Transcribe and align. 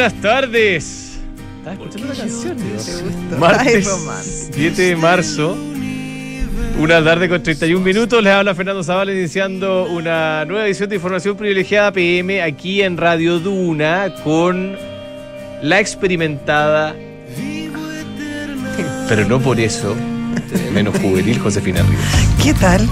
buenas 0.00 0.22
tardes. 0.22 1.18
¿Estás 1.58 1.74
escuchando 1.74 2.08
la 2.08 2.14
canción? 2.14 2.56
Martes 3.38 3.86
romance. 3.86 4.50
7 4.50 4.82
de 4.82 4.96
marzo. 4.96 5.58
Una 6.78 7.04
tarde 7.04 7.28
con 7.28 7.42
31 7.42 7.84
minutos. 7.84 8.22
Les 8.22 8.32
habla 8.32 8.54
Fernando 8.54 8.82
Zavala 8.82 9.12
iniciando 9.12 9.84
una 9.90 10.46
nueva 10.46 10.64
edición 10.64 10.88
de 10.88 10.96
Información 10.96 11.36
Privilegiada 11.36 11.92
PM 11.92 12.40
aquí 12.42 12.80
en 12.80 12.96
Radio 12.96 13.40
Duna 13.40 14.14
con 14.24 14.74
la 15.60 15.80
experimentada, 15.80 16.96
pero 19.06 19.28
no 19.28 19.38
por 19.38 19.60
eso, 19.60 19.94
menos 20.72 20.96
juvenil 20.96 21.38
Josefina 21.38 21.82
Ríos. 21.82 22.42
¿Qué 22.42 22.54
tal? 22.54 22.88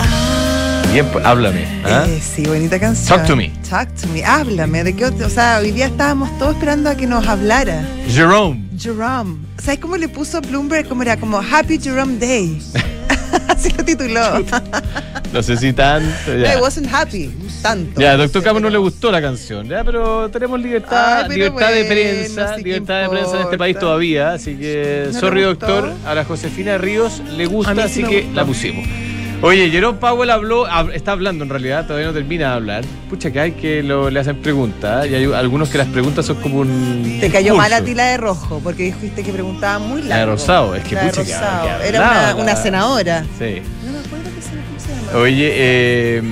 Bien, 0.93 1.07
pues, 1.13 1.25
háblame. 1.25 1.67
¿ah? 1.85 2.07
Eh, 2.09 2.21
sí, 2.21 2.43
bonita 2.45 2.79
canción. 2.81 3.19
Talk 3.19 3.27
to 3.29 3.37
me. 3.37 3.53
Talk 3.69 3.95
to 3.95 4.09
me. 4.09 4.25
Háblame. 4.25 4.85
¿De 4.85 4.97
qué 4.97 5.05
otro? 5.05 5.27
O 5.27 5.31
sea, 5.31 5.59
hoy 5.59 5.71
día 5.73 5.87
estábamos 5.87 6.37
todos 6.39 6.55
esperando 6.55 6.89
a 6.91 6.95
que 6.97 7.07
nos 7.07 7.27
hablara. 7.27 7.87
Jerome. 8.09 8.65
Jerome. 8.79 9.37
¿Sabes 9.63 9.81
cómo 9.81 9.97
le 9.97 10.09
puso 10.09 10.41
Bloomberg? 10.41 10.89
Como 10.89 11.03
era 11.03 11.17
como 11.19 11.39
Happy 11.39 11.79
Jerome 11.79 12.17
Day. 12.19 12.63
Así 13.49 13.71
lo 13.77 13.85
tituló. 13.85 14.21
No 15.31 15.43
sé 15.43 15.59
si 15.59 15.75
tanto. 15.75 16.35
I 16.35 16.41
Ya, 16.41 16.59
wasn't 16.59 16.91
happy. 16.91 17.31
Tanto. 17.61 18.01
ya 18.01 18.17
Doctor 18.17 18.43
Camo 18.43 18.61
no 18.61 18.71
le 18.71 18.79
gustó 18.79 19.13
la 19.13 19.21
canción, 19.21 19.69
ya, 19.69 19.85
pero 19.85 20.31
tenemos 20.31 20.59
libertad, 20.59 21.19
Ay, 21.19 21.25
pero 21.29 21.45
libertad 21.45 21.73
de 21.75 21.85
prensa, 21.85 22.57
libertad 22.57 23.03
de 23.03 23.09
prensa 23.11 23.37
en 23.37 23.43
este 23.43 23.59
país 23.59 23.79
todavía, 23.79 24.33
así 24.33 24.57
que, 24.57 25.11
¿No 25.13 25.21
sorry 25.21 25.43
doctor, 25.43 25.93
a 26.07 26.15
la 26.15 26.25
Josefina 26.25 26.79
Ríos 26.79 27.21
le 27.37 27.45
gusta, 27.45 27.73
así 27.85 28.05
que 28.05 28.23
gustó. 28.23 28.37
la 28.37 28.45
pusimos. 28.47 28.89
Oye, 29.41 29.71
Jerome 29.71 29.99
Powell 29.99 30.31
habló, 30.31 30.67
hab- 30.67 30.93
está 30.93 31.13
hablando 31.13 31.45
en 31.45 31.51
realidad, 31.51 31.87
todavía 31.87 32.09
no 32.09 32.13
termina 32.13 32.49
de 32.49 32.55
hablar. 32.55 32.85
Pucha 33.09 33.31
que 33.31 33.39
hay 33.39 33.53
que 33.53 33.85
lo- 33.85 34.11
le 34.11 34.19
hacen 34.19 34.37
preguntas, 34.39 35.07
¿eh? 35.07 35.11
y 35.11 35.15
hay 35.15 35.33
algunos 35.33 35.69
que 35.69 35.79
las 35.79 35.87
preguntas 35.87 36.27
son 36.27 36.41
como 36.41 36.59
un... 36.59 37.19
Te 37.21 37.31
cayó 37.31 37.55
mal 37.55 37.73
a 37.73 37.81
ti 37.81 37.95
la 37.95 38.07
de 38.07 38.17
rojo, 38.17 38.61
porque 38.65 38.85
dijiste 38.85 39.23
que 39.23 39.33
preguntaba 39.33 39.79
muy 39.79 40.03
largo. 40.03 40.09
La 40.09 40.17
de 40.19 40.27
rosado, 40.27 40.75
es 40.75 40.83
que 40.83 40.97
La 40.97 41.03
de 41.05 41.11
pucha 41.11 41.25
que- 41.25 41.33
rosado. 41.35 41.69
que 41.81 41.89
Era 41.89 42.35
una, 42.37 42.57
senadora. 42.57 43.25
Sí. 43.39 43.63
No 43.87 43.93
me 43.93 43.99
acuerdo 44.01 44.25
qué 44.35 44.43
se-. 45.13 45.17
Oye, 45.17 45.53
eh, 45.55 46.23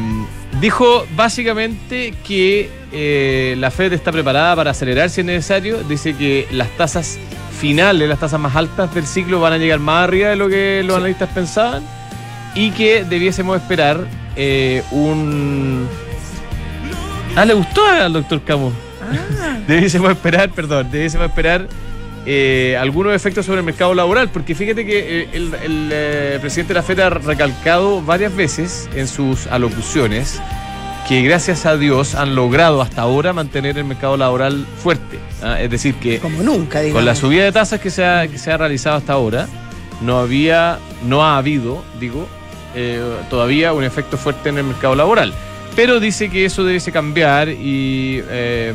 dijo 0.61 1.07
básicamente 1.15 2.12
que 2.27 2.69
eh, 2.93 3.55
la 3.59 3.71
Fed 3.71 3.93
está 3.93 4.11
preparada 4.11 4.57
para 4.57 4.73
acelerar 4.73 5.11
si 5.11 5.21
es 5.21 5.27
necesario. 5.27 5.79
Dice 5.84 6.15
que 6.17 6.49
las 6.51 6.69
tasas 6.77 7.19
finales, 7.61 8.09
las 8.09 8.19
tasas 8.19 8.41
más 8.41 8.57
altas 8.57 8.93
del 8.93 9.07
ciclo 9.07 9.39
van 9.41 9.53
a 9.53 9.59
llegar 9.59 9.79
más 9.79 10.03
arriba 10.09 10.31
de 10.31 10.37
lo 10.37 10.49
que 10.49 10.83
los 10.84 10.97
analistas 10.97 11.29
pensaban 11.33 11.84
y 12.57 12.71
que 12.71 13.05
debiésemos 13.05 13.57
esperar 13.61 14.01
eh, 14.35 14.83
un... 14.91 15.87
Ah, 17.37 17.45
le 17.45 17.55
gustó 17.55 17.85
al 17.87 18.12
doctor 18.12 18.43
Camus. 18.43 18.73
Ah, 19.03 19.59
Debiésemos 19.69 20.11
esperar, 20.11 20.51
perdón, 20.51 20.91
debiésemos 20.91 21.29
esperar 21.29 21.69
eh, 22.25 22.77
algunos 22.81 23.15
efectos 23.15 23.45
sobre 23.45 23.61
el 23.61 23.66
mercado 23.66 23.95
laboral, 23.95 24.31
porque 24.31 24.55
fíjate 24.55 24.87
que 24.87 25.22
eh, 25.22 25.28
el, 25.33 25.55
el, 25.55 26.41
presidente 26.41 26.72
de 26.72 26.81
la 26.81 26.83
FED 26.83 27.00
ha 27.00 27.11
recalcado 27.11 28.00
varias 28.00 28.34
veces 28.34 28.89
en 28.95 29.06
sus 29.06 29.47
alocuciones 29.49 30.41
que 31.06 31.22
gracias 31.22 31.66
a 31.66 31.77
Dios 31.77 32.15
han 32.15 32.34
logrado 32.34 32.83
hasta 32.83 33.03
ahora 33.03 33.33
mantener 33.33 33.78
el 33.78 33.84
mercado 33.84 34.16
laboral 34.16 34.66
fuerte. 34.83 35.19
¿ah? 35.43 35.61
Es 35.61 35.71
decir, 35.71 35.95
que 35.97 36.19
como 36.19 36.43
nunca, 36.43 36.81
digamos. 36.81 36.99
con 36.99 37.05
la 37.05 37.15
subida 37.15 37.45
de 37.45 37.53
tasas 37.53 37.81
que 37.81 37.91
se 37.91 38.05
ha, 38.05 38.27
que 38.27 38.39
se 38.39 38.50
ha 38.50 38.56
realizado 38.56 38.97
hasta 38.97 39.12
ahora, 39.12 39.47
no 40.00 40.19
había, 40.19 40.78
no 41.06 41.25
ha 41.25 41.37
habido, 41.37 41.84
digo, 42.00 42.27
eh, 42.76 43.00
todavía 43.31 43.72
un 43.72 43.82
efecto 43.82 44.16
fuerte 44.16 44.50
en 44.50 44.59
el 44.59 44.64
mercado 44.64 44.94
laboral. 44.94 45.32
Pero 45.75 45.98
dice 46.00 46.28
que 46.31 46.44
eso 46.44 46.64
debe 46.64 46.81
cambiar 46.92 47.48
y, 47.48 48.22
eh, 48.31 48.72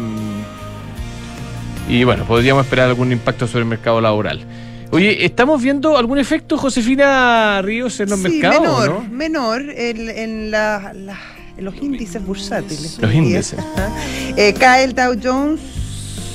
y 1.89 2.03
bueno, 2.03 2.25
podríamos 2.25 2.65
esperar 2.65 2.87
algún 2.89 3.11
impacto 3.11 3.47
sobre 3.47 3.59
el 3.61 3.65
mercado 3.69 3.99
laboral. 4.01 4.43
Oye, 4.91 5.25
¿estamos 5.25 5.61
viendo 5.61 5.97
algún 5.97 6.17
efecto, 6.19 6.57
Josefina 6.57 7.61
Ríos, 7.61 7.99
en 8.01 8.09
los 8.09 8.19
sí, 8.19 8.27
mercados? 8.27 8.61
menor, 8.61 8.89
¿no? 8.89 9.09
menor 9.09 9.61
en, 9.61 10.09
en 10.09 10.51
la- 10.51 10.91
la- 10.93 11.17
en 11.57 11.65
los 11.65 11.75
índices 11.81 12.23
bursátiles. 12.25 12.97
Los 13.01 13.13
índices. 13.13 13.59
Eh, 14.37 14.53
cae 14.57 14.85
el 14.85 14.93
Dow 14.95 15.13
Jones 15.21 15.59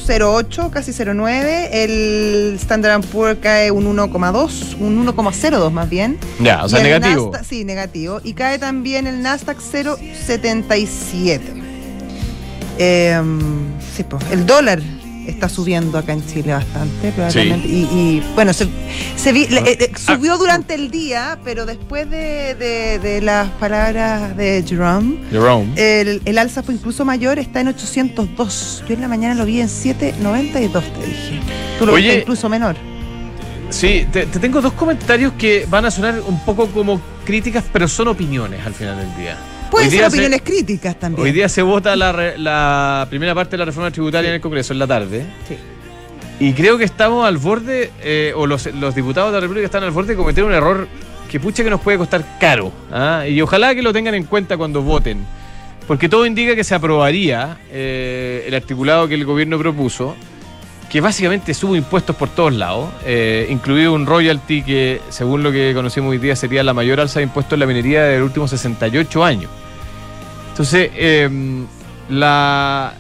0,8, 0.06 0.70
casi 0.70 0.92
0,9. 0.92 1.68
El 1.72 2.54
Standard 2.60 3.02
Poor's 3.06 3.38
cae 3.40 3.70
un 3.70 3.86
1,2, 3.86 4.76
un 4.78 5.06
1,02 5.06 5.70
más 5.72 5.88
bien. 5.88 6.18
Ya, 6.40 6.64
o 6.64 6.68
sea, 6.68 6.82
negativo. 6.82 7.32
Nasdaq- 7.32 7.44
sí, 7.44 7.64
negativo. 7.64 8.20
Y 8.22 8.34
cae 8.34 8.58
también 8.58 9.06
el 9.06 9.22
Nasdaq 9.22 9.58
0,77. 9.60 11.40
Eh, 12.78 13.20
sí, 13.96 14.02
pues, 14.04 14.22
el 14.30 14.44
dólar 14.46 14.80
está 15.26 15.48
subiendo 15.48 15.98
acá 15.98 16.12
en 16.12 16.26
Chile 16.26 16.52
bastante, 16.52 17.12
probablemente. 17.12 17.68
Y, 17.68 17.82
y, 17.92 18.22
bueno, 18.34 18.52
se, 18.52 18.66
se 19.16 19.32
vi- 19.32 19.46
le- 19.48 19.60
eh, 19.60 19.78
eh, 19.80 19.92
subió 19.96 20.38
durante 20.38 20.74
el 20.74 20.90
día, 20.90 21.38
pero 21.44 21.66
después 21.66 22.08
de, 22.10 22.54
de- 22.54 22.98
de 22.98 23.20
las 23.22 23.48
palabras 23.52 24.36
de 24.36 24.64
Jerome, 24.66 25.18
Jerome. 25.30 25.72
el, 25.76 26.22
el 26.24 26.38
alza 26.38 26.62
fue 26.62 26.74
incluso 26.74 27.04
mayor, 27.04 27.38
está 27.38 27.60
en 27.60 27.68
802. 27.68 28.84
Yo 28.88 28.94
en 28.94 29.00
la 29.00 29.08
mañana 29.08 29.34
lo 29.34 29.44
vi 29.44 29.60
en 29.60 29.68
792, 29.68 30.84
te 30.84 31.06
dije. 31.06 31.40
Tú 31.78 31.86
lo 31.86 31.92
Oye, 31.94 32.04
viste 32.06 32.20
incluso 32.22 32.48
menor. 32.48 32.76
Sí, 33.70 34.06
te, 34.12 34.26
te 34.26 34.38
tengo 34.38 34.60
dos 34.60 34.72
comentarios 34.74 35.32
que 35.36 35.66
van 35.68 35.84
a 35.86 35.90
sonar 35.90 36.20
un 36.26 36.38
poco 36.44 36.68
como 36.68 37.00
críticas, 37.24 37.64
pero 37.72 37.88
son 37.88 38.08
opiniones 38.08 38.64
al 38.64 38.74
final 38.74 38.96
del 38.96 39.16
día. 39.16 39.36
Pueden 39.70 39.90
ser 39.90 40.00
se- 40.00 40.06
opiniones 40.06 40.42
críticas 40.42 40.98
también. 40.98 41.24
Hoy 41.26 41.32
día 41.32 41.48
se 41.48 41.62
vota 41.62 41.94
la, 41.96 42.12
re- 42.12 42.38
la 42.38 43.06
primera 43.08 43.34
parte 43.34 43.52
de 43.52 43.58
la 43.58 43.64
reforma 43.64 43.90
tributaria 43.90 44.28
en 44.30 44.36
el 44.36 44.40
Congreso 44.40 44.72
en 44.72 44.78
la 44.78 44.86
tarde. 44.86 45.24
Sí. 45.48 45.56
Y 46.38 46.52
creo 46.52 46.76
que 46.78 46.84
estamos 46.84 47.26
al 47.26 47.38
borde, 47.38 47.90
eh, 48.02 48.32
o 48.36 48.46
los, 48.46 48.66
los 48.74 48.94
diputados 48.94 49.30
de 49.30 49.36
la 49.36 49.40
República 49.40 49.64
están 49.66 49.82
al 49.82 49.90
borde 49.90 50.12
de 50.12 50.16
cometer 50.16 50.44
un 50.44 50.52
error 50.52 50.86
que 51.30 51.40
pucha 51.40 51.64
que 51.64 51.70
nos 51.70 51.80
puede 51.80 51.96
costar 51.98 52.24
caro. 52.38 52.70
¿ah? 52.92 53.24
Y 53.26 53.40
ojalá 53.40 53.74
que 53.74 53.82
lo 53.82 53.92
tengan 53.92 54.14
en 54.14 54.24
cuenta 54.24 54.56
cuando 54.56 54.82
voten. 54.82 55.24
Porque 55.88 56.08
todo 56.08 56.26
indica 56.26 56.54
que 56.54 56.64
se 56.64 56.74
aprobaría 56.74 57.58
eh, 57.70 58.44
el 58.46 58.54
articulado 58.54 59.08
que 59.08 59.14
el 59.14 59.24
gobierno 59.24 59.58
propuso, 59.58 60.14
que 60.90 61.00
básicamente 61.00 61.52
sube 61.52 61.78
impuestos 61.78 62.14
por 62.16 62.28
todos 62.28 62.54
lados, 62.54 62.88
eh, 63.04 63.46
incluido 63.50 63.92
un 63.92 64.06
royalty 64.06 64.62
que, 64.62 65.00
según 65.08 65.42
lo 65.42 65.50
que 65.50 65.72
conocimos 65.74 66.10
hoy 66.10 66.18
día, 66.18 66.36
sería 66.36 66.62
la 66.62 66.74
mayor 66.74 67.00
alza 67.00 67.18
de 67.18 67.24
impuestos 67.24 67.54
en 67.54 67.60
la 67.60 67.66
minería 67.66 68.04
de 68.04 68.18
los 68.18 68.26
últimos 68.26 68.50
68 68.50 69.24
años. 69.24 69.50
Entonces, 70.50 70.90
eh, 70.94 71.28
la 72.08 72.94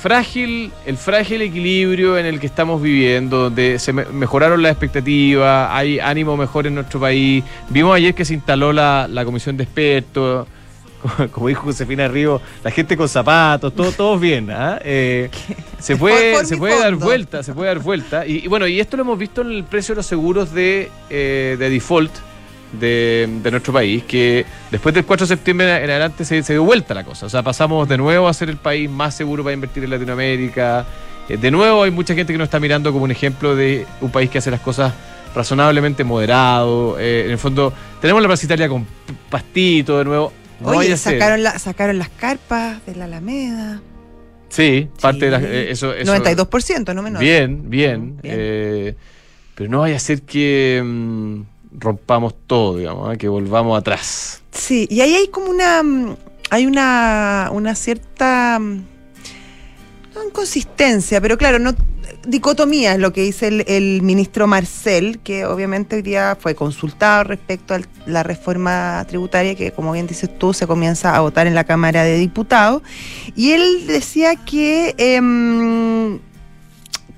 frágil, 0.00 0.72
el 0.86 0.96
frágil 0.96 1.42
equilibrio 1.42 2.18
en 2.18 2.26
el 2.26 2.40
que 2.40 2.46
estamos 2.46 2.82
viviendo, 2.82 3.44
donde 3.44 3.78
se 3.78 3.92
me- 3.92 4.04
mejoraron 4.06 4.60
las 4.62 4.72
expectativas, 4.72 5.68
hay 5.70 6.00
ánimo 6.00 6.36
mejor 6.36 6.66
en 6.66 6.74
nuestro 6.74 6.98
país. 6.98 7.44
Vimos 7.68 7.94
ayer 7.94 8.14
que 8.14 8.24
se 8.24 8.34
instaló 8.34 8.72
la, 8.72 9.06
la 9.08 9.24
comisión 9.24 9.56
de 9.56 9.64
expertos, 9.64 10.48
como 11.30 11.48
dijo 11.48 11.62
Josefina 11.62 12.08
Río, 12.08 12.40
la 12.62 12.70
gente 12.70 12.96
con 12.96 13.08
zapatos, 13.08 13.74
todo, 13.74 13.92
todos 13.92 14.20
bien. 14.20 14.50
¿ah? 14.50 14.78
Eh, 14.84 15.30
se 15.78 15.96
puede, 15.96 16.32
Por- 16.32 16.40
por 16.40 16.46
se 16.46 16.56
puede 16.56 16.78
dar 16.78 16.94
vuelta, 16.96 17.42
se 17.42 17.52
puede 17.54 17.68
dar 17.68 17.78
vuelta. 17.80 18.26
Y, 18.26 18.44
y 18.44 18.46
bueno, 18.48 18.66
y 18.66 18.80
esto 18.80 18.96
lo 18.96 19.02
hemos 19.02 19.18
visto 19.18 19.42
en 19.42 19.50
el 19.52 19.64
precio 19.64 19.94
de 19.94 19.96
los 19.96 20.06
seguros 20.06 20.52
de, 20.52 20.90
eh, 21.10 21.56
de 21.58 21.70
default 21.70 22.12
de, 22.72 23.28
de 23.42 23.50
nuestro 23.50 23.72
país, 23.72 24.02
que 24.04 24.46
después 24.70 24.94
del 24.94 25.04
4 25.04 25.26
de 25.26 25.28
septiembre 25.36 25.76
en 25.84 25.90
adelante 25.90 26.24
se, 26.24 26.42
se 26.42 26.54
dio 26.54 26.64
vuelta 26.64 26.94
la 26.94 27.04
cosa. 27.04 27.26
O 27.26 27.28
sea, 27.28 27.42
pasamos 27.42 27.86
de 27.88 27.98
nuevo 27.98 28.28
a 28.28 28.32
ser 28.32 28.48
el 28.48 28.56
país 28.56 28.88
más 28.88 29.14
seguro 29.14 29.42
para 29.44 29.52
invertir 29.54 29.84
en 29.84 29.90
Latinoamérica. 29.90 30.86
Eh, 31.28 31.36
de 31.36 31.50
nuevo 31.50 31.82
hay 31.82 31.90
mucha 31.90 32.14
gente 32.14 32.32
que 32.32 32.38
nos 32.38 32.46
está 32.46 32.58
mirando 32.60 32.90
como 32.92 33.04
un 33.04 33.10
ejemplo 33.10 33.54
de 33.54 33.86
un 34.00 34.10
país 34.10 34.30
que 34.30 34.38
hace 34.38 34.50
las 34.50 34.60
cosas 34.60 34.92
razonablemente 35.34 36.04
moderado. 36.04 36.98
En 36.98 37.30
el 37.30 37.38
fondo, 37.38 37.72
tenemos 38.00 38.22
la 38.22 38.28
Plaza 38.28 38.46
Italia 38.46 38.68
con 38.68 38.86
pastito 39.30 39.98
de 39.98 40.04
nuevo. 40.04 40.32
No 40.62 40.68
Oye, 40.78 40.96
ser. 40.96 41.14
sacaron, 41.14 41.42
la, 41.42 41.58
sacaron 41.58 41.98
las 41.98 42.08
carpas 42.08 42.84
de 42.86 42.94
la 42.96 43.04
Alameda. 43.06 43.80
Sí, 44.48 44.88
parte 45.00 45.24
de 45.26 45.30
las, 45.30 45.42
eh, 45.42 45.70
eso, 45.70 45.94
eso- 45.94 46.12
92%, 46.14 46.94
no 46.94 47.02
menor. 47.02 47.20
Bien, 47.22 47.70
bien. 47.70 48.18
Bien. 48.22 48.34
eh, 48.38 48.94
pero 49.54 49.70
no 49.70 49.80
vaya 49.80 49.96
a 49.96 49.98
ser 49.98 50.22
que 50.22 50.82
mm, 50.84 51.42
rompamos 51.78 52.34
todo, 52.46 52.76
digamos, 52.78 53.14
¿eh? 53.14 53.18
que 53.18 53.28
volvamos 53.28 53.78
atrás. 53.78 54.42
Sí, 54.50 54.86
y 54.90 55.00
ahí 55.00 55.14
hay 55.14 55.28
como 55.28 55.50
una. 55.50 55.82
mm, 55.82 56.16
Hay 56.50 56.66
una, 56.66 57.48
una 57.52 57.74
cierta. 57.74 58.60
No 60.14 60.24
inconsistencia, 60.24 61.20
pero 61.20 61.38
claro, 61.38 61.58
no, 61.58 61.74
dicotomía 62.26 62.92
es 62.92 62.98
lo 62.98 63.12
que 63.12 63.22
dice 63.22 63.48
el, 63.48 63.64
el 63.66 64.02
ministro 64.02 64.46
Marcel, 64.46 65.20
que 65.20 65.44
obviamente 65.46 65.96
hoy 65.96 66.02
día 66.02 66.36
fue 66.38 66.54
consultado 66.54 67.24
respecto 67.24 67.74
a 67.74 67.80
la 68.06 68.22
reforma 68.22 69.04
tributaria 69.08 69.54
que, 69.54 69.72
como 69.72 69.92
bien 69.92 70.06
dices 70.06 70.38
tú, 70.38 70.52
se 70.52 70.66
comienza 70.66 71.16
a 71.16 71.20
votar 71.20 71.46
en 71.46 71.54
la 71.54 71.64
Cámara 71.64 72.04
de 72.04 72.18
Diputados. 72.18 72.82
Y 73.36 73.52
él 73.52 73.86
decía 73.86 74.36
que... 74.36 74.94
em, 74.98 76.20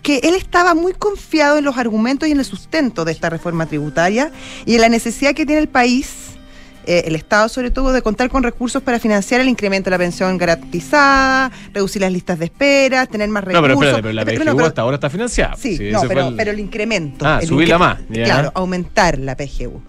que 0.02 0.18
él 0.18 0.34
estaba 0.34 0.74
muy 0.74 0.92
confiado 0.92 1.56
en 1.56 1.64
los 1.64 1.78
argumentos 1.78 2.28
y 2.28 2.32
en 2.32 2.38
el 2.38 2.44
sustento 2.44 3.06
de 3.06 3.12
esta 3.12 3.30
reforma 3.30 3.64
tributaria 3.64 4.30
y 4.66 4.74
en 4.74 4.82
la 4.82 4.90
necesidad 4.90 5.34
que 5.34 5.46
tiene 5.46 5.62
el 5.62 5.68
país, 5.68 6.33
eh, 6.86 7.04
el 7.06 7.14
Estado 7.16 7.48
sobre 7.48 7.70
todo, 7.70 7.92
de 7.92 8.02
contar 8.02 8.28
con 8.30 8.42
recursos 8.42 8.82
para 8.82 8.98
financiar 8.98 9.40
el 9.40 9.48
incremento 9.48 9.86
de 9.86 9.92
la 9.92 9.98
pensión 9.98 10.36
garantizada, 10.38 11.50
reducir 11.72 12.02
las 12.02 12.12
listas 12.12 12.38
de 12.38 12.46
espera, 12.46 13.06
tener 13.06 13.28
más 13.28 13.44
No, 13.46 13.60
recursos. 13.60 13.94
pero 13.94 14.08
espérate, 14.08 14.32
pero 14.32 14.44
la 14.44 14.50
PGU 14.50 14.56
pero- 14.56 14.66
hasta 14.68 14.82
ahora 14.82 14.94
está 14.96 15.10
financiada. 15.10 15.56
Sí, 15.56 15.76
Sí, 15.76 15.90
no, 15.90 16.02
pero, 16.08 16.28
el- 16.28 16.36
pero 16.36 16.50
el 16.50 16.60
incremento. 16.60 17.24
Ah, 17.26 17.38
el 17.42 17.48
subirla 17.48 17.78
más. 17.78 17.98
Claro, 18.12 18.52
aumentar 18.54 19.18
la 19.18 19.36
PGU. 19.36 19.82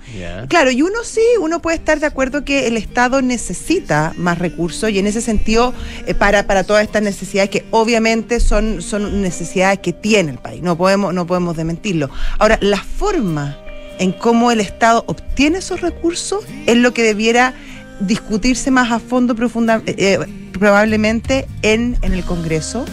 Claro, 0.48 0.72
y 0.72 0.82
uno 0.82 1.00
sí, 1.04 1.22
uno 1.40 1.62
puede 1.62 1.78
estar 1.78 2.00
de 2.00 2.06
acuerdo 2.08 2.44
que 2.44 2.68
el 2.68 2.78
Estado 2.78 3.22
necesita 3.22 4.14
más 4.18 4.38
recursos 4.40 4.90
y 4.90 5.00
en 5.00 5.08
ese 5.08 5.22
sentido, 5.22 5.74
eh, 6.06 6.14
para, 6.14 6.48
para 6.48 6.64
todas 6.64 6.84
estas 6.84 7.02
necesidades 7.02 7.50
que 7.50 7.66
obviamente 7.72 8.40
son, 8.40 8.82
son 8.82 9.22
necesidades 9.22 9.80
que 9.80 9.94
tiene 9.94 10.32
el 10.32 10.38
país, 10.38 10.62
no 10.62 10.78
podemos, 10.78 11.14
no 11.14 11.26
podemos 11.28 11.56
desmentirlo. 11.56 12.10
Ahora, 12.40 12.58
la 12.62 12.78
forma 12.78 13.58
en 14.00 14.12
cómo 14.12 14.52
el 14.52 14.60
Estado 14.60 15.04
obtiene 15.08 15.60
esos 15.60 15.82
recursos 15.82 16.44
es 16.66 16.78
lo 16.78 16.94
que 16.94 17.04
debiera 17.04 17.54
discutirse 18.00 18.72
más 18.72 18.92
a 18.92 19.00
fondo 19.00 19.36
profunda, 19.36 19.82
eh, 19.86 19.96
eh, 19.98 20.20
probablemente 20.52 21.48
en, 21.62 21.98
en 22.02 22.14
el 22.14 22.24
Congreso. 22.24 22.86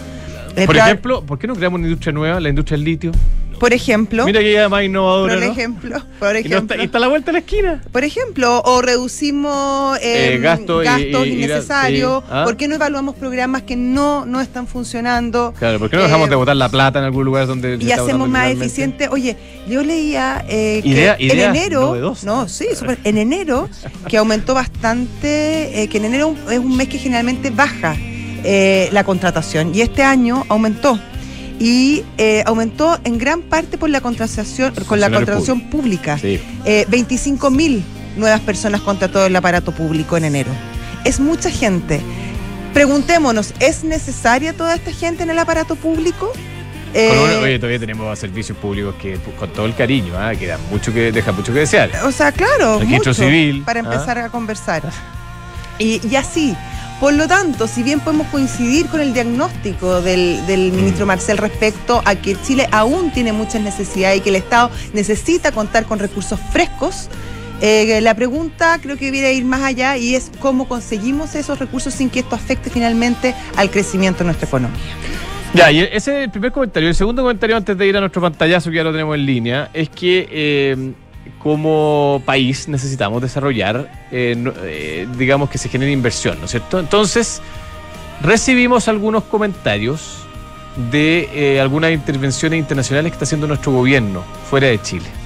Eh, 0.56 0.66
Por 0.66 0.76
proba- 0.76 0.84
ejemplo, 0.86 1.24
¿por 1.24 1.38
qué 1.38 1.46
no 1.46 1.54
creamos 1.56 1.78
una 1.78 1.88
industria 1.88 2.12
nueva, 2.12 2.38
la 2.40 2.48
industria 2.48 2.76
del 2.76 2.84
litio? 2.84 3.12
Por 3.62 3.72
ejemplo, 3.72 4.24
Mira 4.26 4.40
que 4.40 4.52
ya 4.54 4.68
más 4.68 4.82
innovadora, 4.82 5.34
por 5.34 5.44
¿no? 5.44 5.52
ejemplo, 5.52 6.02
por 6.18 6.30
Y, 6.30 6.32
no 6.32 6.38
ejemplo, 6.48 6.58
está, 6.74 6.82
y 6.82 6.86
está 6.86 6.98
a 6.98 7.00
la 7.00 7.06
vuelta 7.06 7.26
de 7.26 7.32
la 7.34 7.38
esquina. 7.38 7.80
Por 7.92 8.02
ejemplo, 8.02 8.60
o 8.64 8.82
reducimos 8.82 9.98
eh, 9.98 10.34
Eh, 10.34 10.38
gasto 10.38 10.78
gastos 10.78 11.26
y- 11.28 11.30
innecesarios. 11.30 12.24
Ah. 12.28 12.42
¿Por 12.44 12.56
qué 12.56 12.66
no 12.66 12.74
evaluamos 12.74 13.14
programas 13.14 13.62
que 13.62 13.76
no, 13.76 14.26
no 14.26 14.40
están 14.40 14.66
funcionando? 14.66 15.54
Claro, 15.56 15.78
¿por 15.78 15.90
qué 15.90 15.96
no 15.96 16.02
dejamos 16.02 16.26
Eh, 16.26 16.30
de 16.30 16.34
botar 16.36 16.56
la 16.56 16.68
plata 16.70 16.98
en 16.98 17.04
algún 17.04 17.24
lugar 17.24 17.46
donde 17.46 17.78
y 17.80 17.92
hacemos 17.92 18.28
más 18.28 18.50
eficiente. 18.50 19.06
Oye, 19.08 19.36
yo 19.68 19.84
leía 19.84 20.44
eh, 20.48 20.80
que 20.82 20.88
Idea- 20.88 21.16
en 21.20 21.26
idea 21.36 21.50
enero, 21.50 21.80
novedosa. 21.82 22.26
no, 22.26 22.48
sí, 22.48 22.66
súper- 22.74 22.98
en 23.04 23.16
enero 23.16 23.68
que 24.08 24.16
aumentó 24.18 24.54
bastante, 24.54 25.82
eh, 25.84 25.88
que 25.88 25.98
en 25.98 26.06
enero 26.06 26.34
es 26.50 26.58
un 26.58 26.76
mes 26.76 26.88
que 26.88 26.98
generalmente 26.98 27.50
baja 27.50 27.94
eh, 28.44 28.88
la 28.90 29.04
contratación 29.04 29.72
y 29.72 29.82
este 29.82 30.02
año 30.02 30.44
aumentó. 30.48 30.98
Y 31.58 32.02
eh, 32.18 32.42
aumentó 32.46 32.98
en 33.04 33.18
gran 33.18 33.42
parte 33.42 33.78
por 33.78 33.90
la 33.90 34.00
contratación, 34.00 34.74
con 34.86 35.00
la 35.00 35.10
contratación 35.10 35.70
pública. 35.70 36.18
Sí. 36.18 36.40
Eh, 36.64 36.86
25 36.88 37.50
mil 37.50 37.84
nuevas 38.16 38.40
personas 38.40 38.80
contrató 38.80 39.24
el 39.26 39.34
aparato 39.36 39.72
público 39.72 40.16
en 40.16 40.24
enero. 40.24 40.50
Es 41.04 41.20
mucha 41.20 41.50
gente. 41.50 42.00
Preguntémonos, 42.74 43.54
¿es 43.60 43.84
necesaria 43.84 44.54
toda 44.54 44.74
esta 44.74 44.92
gente 44.92 45.22
en 45.22 45.30
el 45.30 45.38
aparato 45.38 45.76
público? 45.76 46.32
Eh, 46.94 47.38
oye, 47.42 47.58
todavía 47.58 47.78
tenemos 47.78 48.18
servicios 48.18 48.56
públicos 48.58 48.94
que, 49.00 49.18
con 49.38 49.50
todo 49.50 49.66
el 49.66 49.74
cariño, 49.74 50.14
¿ah? 50.16 50.34
que 50.34 50.46
dan 50.46 50.60
mucho 50.70 50.92
que, 50.92 51.10
dejan 51.10 51.34
mucho 51.34 51.52
que 51.52 51.60
desear. 51.60 51.90
o 52.04 52.12
sea, 52.12 52.32
claro, 52.32 52.78
Registro 52.78 53.14
civil, 53.14 53.62
para 53.64 53.80
¿ah? 53.80 53.84
empezar 53.84 54.18
a 54.18 54.28
conversar. 54.28 54.82
Y, 55.78 56.06
y 56.06 56.16
así, 56.16 56.54
por 57.02 57.14
lo 57.14 57.26
tanto, 57.26 57.66
si 57.66 57.82
bien 57.82 57.98
podemos 57.98 58.28
coincidir 58.28 58.86
con 58.86 59.00
el 59.00 59.12
diagnóstico 59.12 60.00
del, 60.02 60.70
ministro 60.72 61.04
Marcel 61.04 61.36
respecto 61.36 62.00
a 62.04 62.14
que 62.14 62.40
Chile 62.40 62.68
aún 62.70 63.10
tiene 63.10 63.32
muchas 63.32 63.60
necesidades 63.60 64.18
y 64.18 64.20
que 64.20 64.28
el 64.28 64.36
Estado 64.36 64.70
necesita 64.94 65.50
contar 65.50 65.84
con 65.84 65.98
recursos 65.98 66.38
frescos, 66.52 67.08
eh, 67.60 68.00
la 68.02 68.14
pregunta 68.14 68.78
creo 68.80 68.96
que 68.96 69.06
debería 69.06 69.32
ir 69.32 69.44
más 69.44 69.64
allá 69.64 69.96
y 69.96 70.14
es 70.14 70.30
cómo 70.38 70.68
conseguimos 70.68 71.34
esos 71.34 71.58
recursos 71.58 71.92
sin 71.92 72.08
que 72.08 72.20
esto 72.20 72.36
afecte 72.36 72.70
finalmente 72.70 73.34
al 73.56 73.68
crecimiento 73.68 74.20
de 74.20 74.26
nuestra 74.26 74.46
economía. 74.46 74.78
Ya, 75.54 75.72
y 75.72 75.80
ese 75.80 75.96
es 75.96 76.24
el 76.26 76.30
primer 76.30 76.52
comentario. 76.52 76.88
El 76.88 76.94
segundo 76.94 77.22
comentario, 77.22 77.56
antes 77.56 77.76
de 77.76 77.84
ir 77.84 77.96
a 77.96 78.00
nuestro 78.00 78.22
pantallazo, 78.22 78.70
que 78.70 78.76
ya 78.76 78.84
lo 78.84 78.92
tenemos 78.92 79.16
en 79.16 79.26
línea, 79.26 79.70
es 79.74 79.88
que 79.88 80.28
eh, 80.30 80.92
como 81.38 82.22
país 82.24 82.68
necesitamos 82.68 83.20
desarrollar, 83.20 83.90
eh, 84.10 84.36
eh, 84.64 85.08
digamos, 85.16 85.50
que 85.50 85.58
se 85.58 85.68
genere 85.68 85.90
inversión, 85.90 86.38
¿no 86.38 86.44
es 86.44 86.52
cierto? 86.52 86.78
Entonces, 86.78 87.42
recibimos 88.22 88.88
algunos 88.88 89.24
comentarios 89.24 90.18
de 90.90 91.28
eh, 91.34 91.60
algunas 91.60 91.92
intervenciones 91.92 92.58
internacionales 92.58 93.12
que 93.12 93.14
está 93.16 93.24
haciendo 93.24 93.46
nuestro 93.46 93.72
gobierno 93.72 94.22
fuera 94.48 94.68
de 94.68 94.80
Chile. 94.80 95.21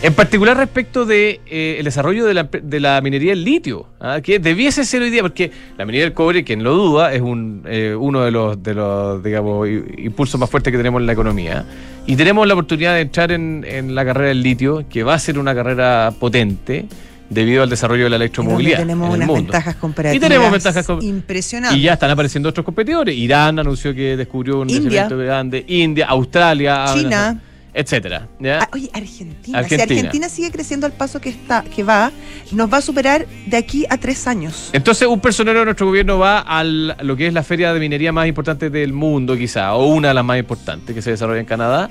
En 0.00 0.14
particular 0.14 0.56
respecto 0.56 1.04
de 1.04 1.40
eh, 1.46 1.76
el 1.80 1.84
desarrollo 1.84 2.24
de 2.24 2.32
la, 2.32 2.44
de 2.44 2.78
la 2.78 3.00
minería 3.00 3.30
del 3.30 3.42
litio, 3.42 3.86
¿ah? 3.98 4.20
que 4.22 4.38
debiese 4.38 4.84
ser 4.84 5.02
hoy 5.02 5.10
día, 5.10 5.22
porque 5.22 5.50
la 5.76 5.84
minería 5.84 6.04
del 6.04 6.12
cobre, 6.14 6.44
quien 6.44 6.62
lo 6.62 6.72
duda, 6.74 7.12
es 7.12 7.20
un, 7.20 7.64
eh, 7.66 7.96
uno 7.98 8.20
de 8.20 8.30
los, 8.30 8.62
de 8.62 8.74
los 8.74 9.22
digamos, 9.24 9.68
impulsos 9.68 10.38
más 10.38 10.48
fuertes 10.48 10.70
que 10.70 10.76
tenemos 10.76 11.00
en 11.00 11.06
la 11.06 11.12
economía. 11.14 11.64
Y 12.06 12.14
tenemos 12.14 12.46
la 12.46 12.54
oportunidad 12.54 12.94
de 12.94 13.00
entrar 13.00 13.32
en, 13.32 13.64
en 13.68 13.96
la 13.96 14.04
carrera 14.04 14.28
del 14.28 14.40
litio, 14.40 14.84
que 14.88 15.02
va 15.02 15.14
a 15.14 15.18
ser 15.18 15.36
una 15.36 15.52
carrera 15.52 16.12
potente 16.20 16.86
debido 17.28 17.64
al 17.64 17.68
desarrollo 17.68 18.04
de 18.04 18.10
la 18.10 18.16
Y 18.16 18.18
electromovilidad. 18.18 18.78
tenemos 18.78 19.08
en 19.08 19.14
el 19.14 19.16
unas 19.16 19.26
mundo. 19.26 19.42
ventajas 19.52 19.74
comparativas 19.74 20.16
Y 20.16 20.20
tenemos 20.20 20.52
ventajas 20.52 20.86
impresionantes. 21.02 21.76
Y 21.76 21.82
ya 21.82 21.94
están 21.94 22.10
apareciendo 22.12 22.48
otros 22.48 22.64
competidores. 22.64 23.16
Irán 23.16 23.58
anunció 23.58 23.92
que 23.92 24.16
descubrió 24.16 24.60
un 24.60 24.70
India. 24.70 25.08
grande. 25.08 25.64
India, 25.66 26.06
Australia, 26.06 26.84
China. 26.94 27.40
Etcétera. 27.74 28.28
¿ya? 28.40 28.62
Ah, 28.62 28.68
oye, 28.72 28.90
Argentina. 28.92 29.58
Argentina. 29.58 29.86
Si 29.86 29.98
Argentina 29.98 30.28
sigue 30.28 30.50
creciendo 30.50 30.86
al 30.86 30.92
paso 30.92 31.20
que 31.20 31.28
está, 31.28 31.62
que 31.62 31.82
va, 31.82 32.10
nos 32.52 32.72
va 32.72 32.78
a 32.78 32.82
superar 32.82 33.26
de 33.46 33.56
aquí 33.56 33.86
a 33.88 33.98
tres 33.98 34.26
años. 34.26 34.70
Entonces, 34.72 35.06
un 35.08 35.20
personero 35.20 35.60
de 35.60 35.64
nuestro 35.66 35.86
gobierno 35.86 36.18
va 36.18 36.40
a 36.40 36.64
lo 36.64 37.16
que 37.16 37.26
es 37.26 37.32
la 37.32 37.42
feria 37.42 37.72
de 37.72 37.80
minería 37.80 38.12
más 38.12 38.26
importante 38.26 38.70
del 38.70 38.92
mundo, 38.92 39.36
quizá, 39.36 39.74
o 39.74 39.86
una 39.86 40.08
de 40.08 40.14
las 40.14 40.24
más 40.24 40.38
importantes 40.38 40.94
que 40.94 41.02
se 41.02 41.10
desarrolla 41.10 41.40
en 41.40 41.46
Canadá, 41.46 41.90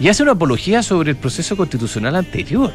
y 0.00 0.08
hace 0.08 0.22
una 0.22 0.32
apología 0.32 0.82
sobre 0.82 1.10
el 1.10 1.16
proceso 1.16 1.56
constitucional 1.56 2.16
anterior. 2.16 2.72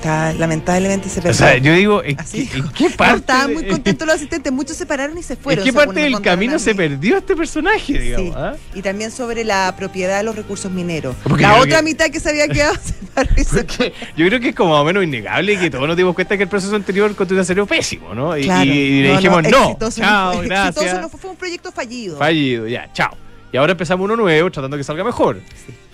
Está, 0.00 0.32
lamentablemente 0.32 1.10
se 1.10 1.16
perdió. 1.20 1.30
O 1.32 1.34
sea, 1.34 1.58
yo 1.58 1.74
digo, 1.74 2.02
¿en, 2.02 2.16
qué, 2.16 2.40
en 2.54 2.68
qué 2.70 2.88
No, 2.88 2.96
parte? 2.96 3.16
estaban 3.18 3.52
muy 3.52 3.66
contentos 3.66 4.06
los 4.06 4.16
asistentes, 4.16 4.50
muchos 4.50 4.74
se 4.78 4.86
pararon 4.86 5.18
y 5.18 5.22
se 5.22 5.34
¿En 5.34 5.38
fueron. 5.40 5.62
qué 5.62 5.70
según 5.72 5.84
parte 5.86 6.00
del 6.00 6.20
camino 6.22 6.58
se 6.58 6.74
perdió 6.74 7.18
este 7.18 7.36
personaje, 7.36 7.98
digamos? 7.98 8.28
Sí. 8.28 8.34
ah? 8.34 8.54
Y 8.74 8.80
también 8.80 9.10
sobre 9.10 9.44
la 9.44 9.74
propiedad 9.76 10.16
de 10.16 10.22
los 10.24 10.34
recursos 10.34 10.72
mineros. 10.72 11.14
Porque 11.22 11.42
la 11.42 11.56
otra 11.58 11.78
que- 11.80 11.82
mitad 11.84 12.06
que 12.06 12.18
se 12.18 12.30
había 12.30 12.48
quedado 12.48 12.74
se 12.82 12.94
paró 13.14 13.28
y 13.36 13.44
se 13.44 13.56
Porque 13.64 13.92
yo 14.16 14.26
creo 14.26 14.40
que 14.40 14.48
es 14.48 14.54
como 14.54 14.70
más 14.72 14.80
o 14.80 14.84
menos 14.86 15.04
innegable 15.04 15.58
que 15.58 15.68
todos 15.70 15.86
nos 15.86 15.96
dimos 15.98 16.14
cuenta 16.14 16.34
que 16.38 16.44
el 16.44 16.48
proceso 16.48 16.74
anterior 16.74 17.14
constituía 17.14 17.44
ser 17.44 17.62
pésimo, 17.66 18.14
¿no? 18.14 18.38
Y, 18.38 18.44
Claro. 18.44 18.64
y 18.64 19.02
le 19.02 19.08
No, 19.10 19.16
dijimos, 19.16 19.42
no, 19.42 19.48
exitoso 19.64 20.00
chao, 20.00 20.32
fue. 20.34 20.46
gracias. 20.46 20.76
Exitoso 20.78 21.00
no 21.02 21.08
fue, 21.10 21.20
fue 21.20 21.30
un 21.30 21.36
proyecto 21.36 21.72
fallido. 21.72 22.16
Fallido, 22.16 22.66
ya, 22.66 22.90
chao. 22.94 23.10
Y 23.52 23.56
ahora 23.56 23.72
empezamos 23.72 24.04
uno 24.04 24.14
nuevo, 24.16 24.50
tratando 24.50 24.76
que 24.76 24.84
salga 24.84 25.02
mejor. 25.02 25.40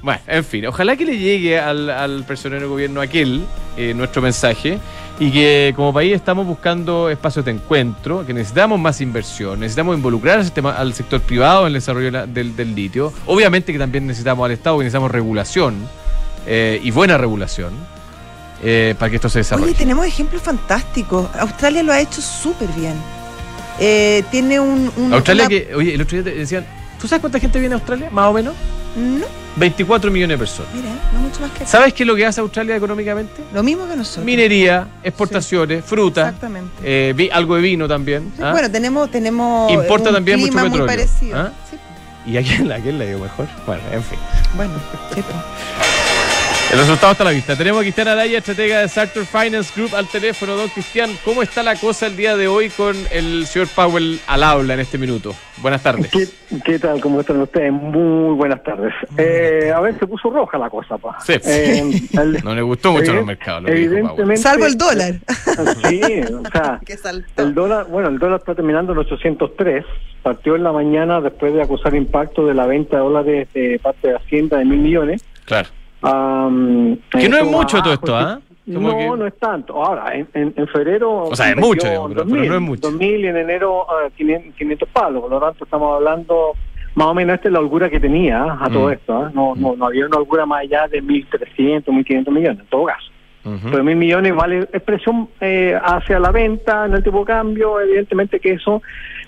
Bueno, 0.03 0.21
en 0.27 0.45
fin, 0.45 0.67
ojalá 0.67 0.95
que 0.97 1.07
le 1.07 1.17
llegue 1.19 1.59
al, 1.59 1.89
al 1.89 2.25
personero 2.25 2.69
gobierno 2.69 3.01
aquel 3.01 3.45
eh, 3.79 3.95
nuestro 3.95 4.21
mensaje 4.21 4.79
y 5.19 5.31
que 5.33 5.73
como 5.75 5.93
país 5.95 6.13
estamos 6.15 6.47
buscando 6.47 7.09
espacios 7.09 7.45
de 7.47 7.53
encuentro, 7.53 8.27
que 8.27 8.35
necesitamos 8.35 8.79
más 8.79 9.01
inversión, 9.01 9.61
necesitamos 9.61 9.97
involucrar 9.97 10.39
al, 10.39 10.45
sistema- 10.45 10.73
al 10.77 10.93
sector 10.93 11.23
privado 11.23 11.63
en 11.63 11.69
el 11.69 11.73
desarrollo 11.73 12.27
del, 12.27 12.55
del 12.55 12.75
litio. 12.75 13.11
Obviamente 13.25 13.73
que 13.73 13.79
también 13.79 14.07
necesitamos 14.07 14.45
al 14.45 14.53
Estado, 14.53 14.77
que 14.77 14.85
necesitamos 14.85 15.11
regulación 15.11 15.77
eh, 16.47 16.79
y 16.85 16.91
buena 16.91 17.17
regulación 17.17 17.73
eh, 18.63 18.95
para 18.99 19.09
que 19.09 19.17
esto 19.17 19.31
se 19.31 19.39
desarrolle. 19.39 19.71
Oye, 19.71 19.79
tenemos 19.79 20.07
ejemplos 20.07 20.43
fantásticos. 20.43 21.35
Australia 21.37 21.83
lo 21.83 21.93
ha 21.93 22.01
hecho 22.01 22.21
súper 22.21 22.69
bien. 22.77 22.95
Eh, 23.81 24.23
tiene 24.31 24.61
un. 24.61 24.91
un- 24.97 25.15
Australia 25.15 25.45
una- 25.45 25.49
que, 25.49 25.75
oye, 25.75 25.95
el 25.95 26.01
otro 26.03 26.23
día 26.23 26.33
te 26.33 26.39
decían, 26.39 26.67
¿tú 27.07 27.11
sabes 27.11 27.21
cuánta 27.21 27.39
gente 27.39 27.61
viene 27.61 27.75
a 27.75 27.79
Australia? 27.79 28.09
Más 28.11 28.27
o 28.29 28.33
menos. 28.33 28.53
No, 28.97 29.27
24 29.57 30.11
millones 30.11 30.35
de 30.35 30.39
personas. 30.39 30.73
mira, 30.75 30.89
no 31.13 31.21
mucho 31.21 31.41
más 31.41 31.51
que 31.53 31.59
acá. 31.59 31.67
¿Sabes 31.67 31.95
qué 31.95 32.03
es 32.03 32.07
lo 32.07 32.17
que 32.17 32.27
hace 32.27 32.41
Australia 32.41 32.75
económicamente? 32.75 33.43
Lo 33.55 33.63
mismo 33.63 33.87
que 33.89 33.95
nosotros. 33.95 34.25
Minería, 34.25 34.89
exportaciones, 35.05 35.85
fruta, 35.85 36.23
Exactamente. 36.23 36.73
eh, 36.83 37.13
vi- 37.15 37.31
algo 37.33 37.55
de 37.55 37.63
vino 37.63 37.87
también. 37.87 38.33
Sí, 38.37 38.43
¿ah? 38.43 38.51
Bueno, 38.51 38.69
tenemos, 38.71 39.09
tenemos 39.11 39.71
Importa 39.71 40.09
un 40.09 40.15
también 40.17 40.41
mucho 40.41 40.51
clima 40.51 40.63
muy 40.69 40.81
petróleo, 40.81 40.97
parecido. 40.97 41.39
¿ah? 41.39 41.53
Sí, 41.71 41.77
¿Y 42.33 42.37
a 42.39 42.43
quién, 42.43 42.73
a 42.73 42.77
quién 42.81 42.99
le 42.99 43.07
dio 43.07 43.19
mejor? 43.21 43.47
Bueno, 43.67 43.83
en 43.93 44.03
fin. 44.03 44.19
bueno, 44.57 44.73
sí, 45.15 45.23
pues. 45.23 45.27
El 46.73 46.81
resultado 46.81 47.13
está 47.13 47.23
a 47.23 47.27
la 47.27 47.31
vista. 47.33 47.57
Tenemos 47.57 47.81
a 47.81 47.85
Cristian 47.85 48.09
Araya, 48.09 48.39
estratega 48.39 48.81
de 48.81 48.89
Sartor 48.89 49.25
Finance 49.25 49.73
Group, 49.75 49.95
al 49.95 50.07
teléfono. 50.09 50.57
Don 50.57 50.69
Cristian, 50.69 51.11
¿cómo 51.25 51.43
está 51.43 51.63
la 51.63 51.77
cosa 51.77 52.07
el 52.09 52.17
día 52.17 52.37
de 52.37 52.49
hoy 52.49 52.71
con 52.71 52.95
el 53.13 53.47
señor 53.47 53.69
Powell 53.69 54.19
al 54.27 54.43
habla 54.43 54.75
en 54.75 54.81
este 54.81 54.99
minuto? 54.99 55.33
Buenas 55.59 55.83
tardes. 55.83 56.11
¿Qué, 56.11 56.27
qué 56.65 56.79
tal? 56.81 57.01
¿Cómo 57.01 57.21
están 57.21 57.41
ustedes? 57.41 57.73
Muy 57.73 58.35
buenas 58.35 58.63
tardes. 58.65 58.93
Eh, 59.17 59.73
a 59.75 59.81
ver, 59.81 59.97
se 59.99 60.07
puso 60.09 60.29
roja 60.29 60.59
la 60.59 60.69
cosa, 60.69 60.99
pa. 60.99 61.17
Sí. 61.25 61.35
Eh, 61.45 61.83
el- 62.21 62.43
No 62.45 62.55
le 62.55 62.63
gustó 62.63 62.91
mucho 62.93 63.13
a 63.13 63.15
los 63.15 63.23
evident- 63.23 63.27
mercados. 63.27 63.63
Lo 63.63 63.69
evidentemente. 63.71 64.43
Salvo 64.43 64.67
el 64.67 64.77
dólar. 64.77 65.15
Sí, 65.89 66.01
o 66.35 66.51
sea, 66.51 66.81
el 67.37 67.55
dólar, 67.55 67.87
bueno, 67.89 68.09
el 68.09 68.19
dólar 68.19 68.41
está 68.41 68.55
terminando 68.57 68.93
en 68.93 68.99
803. 68.99 69.85
Partió 70.23 70.57
en 70.57 70.65
la 70.65 70.73
mañana 70.73 71.21
después 71.21 71.55
de 71.55 71.63
acusar 71.63 71.95
impacto 71.95 72.45
de 72.45 72.55
la 72.55 72.67
venta 72.67 72.97
de 72.97 73.03
dólares 73.03 73.49
de 73.55 73.79
parte 73.81 74.09
de 74.09 74.17
Hacienda 74.17 74.59
de 74.59 74.65
mil 74.65 74.81
millones. 74.81 75.25
Claro. 75.45 75.69
Am, 76.03 76.97
Que 77.11 77.29
no 77.29 77.37
es 77.39 77.45
mucho 77.45 77.79
todo 77.83 77.93
abajo, 77.93 78.05
esto, 78.05 78.17
¿ah? 78.17 78.41
No, 78.67 78.97
que- 78.97 79.07
no 79.17 79.27
es 79.27 79.39
tanto. 79.39 79.83
Ahora, 79.83 80.15
en, 80.15 80.29
en, 80.35 80.53
en 80.57 80.67
febrero. 80.69 81.25
O 81.25 81.37
sea, 81.37 81.51
es 81.51 81.57
mucho, 81.57 81.87
digamos, 81.87 82.09
pero- 82.15 82.25
pero 82.25 82.31
2000, 82.35 82.49
no 82.49 82.55
es 82.57 82.61
mucho. 82.63 82.91
2000 82.91 83.21
y 83.21 83.27
en 83.29 83.37
enero 83.37 83.87
ah, 83.89 84.09
500, 84.17 84.55
500 84.57 84.89
palos. 84.89 85.23
Por 85.23 85.31
lo 85.31 85.41
tanto, 85.41 85.65
estamos 85.65 85.95
hablando. 85.97 86.53
Más 86.97 87.09
o 87.09 87.15
menos 87.15 87.35
esta 87.35 87.49
es 87.49 87.53
la 87.53 87.61
holgura 87.61 87.91
que 87.91 88.01
tenía 88.01 88.43
ah, 88.43 88.59
a 88.63 88.71
todo 88.71 88.89
Mm. 88.89 88.93
esto. 88.93 89.17
ah. 89.17 89.31
No, 89.35 89.55
no, 89.55 89.77
no 89.77 89.87
había 89.87 90.07
una 90.07 90.17
holgura 90.19 90.47
más 90.47 90.63
allá 90.63 90.89
de 90.89 91.03
1.300, 91.03 91.85
1.500 91.85 92.31
millones, 92.33 92.61
en 92.61 92.67
todo 92.67 92.85
caso. 92.87 93.11
Ujú. 93.45 93.69
Pero 93.71 93.85
mil 93.85 93.95
millones 93.97 94.35
vale 94.35 94.59
expresión 94.61 95.29
eh, 95.41 95.79
hacia 95.81 96.19
la 96.19 96.33
venta 96.33 96.87
en 96.87 96.95
el 96.95 97.05
tipo 97.05 97.21
de 97.21 97.27
cambio. 97.27 97.81
Evidentemente 97.81 98.41
que 98.41 98.55
eso 98.55 98.83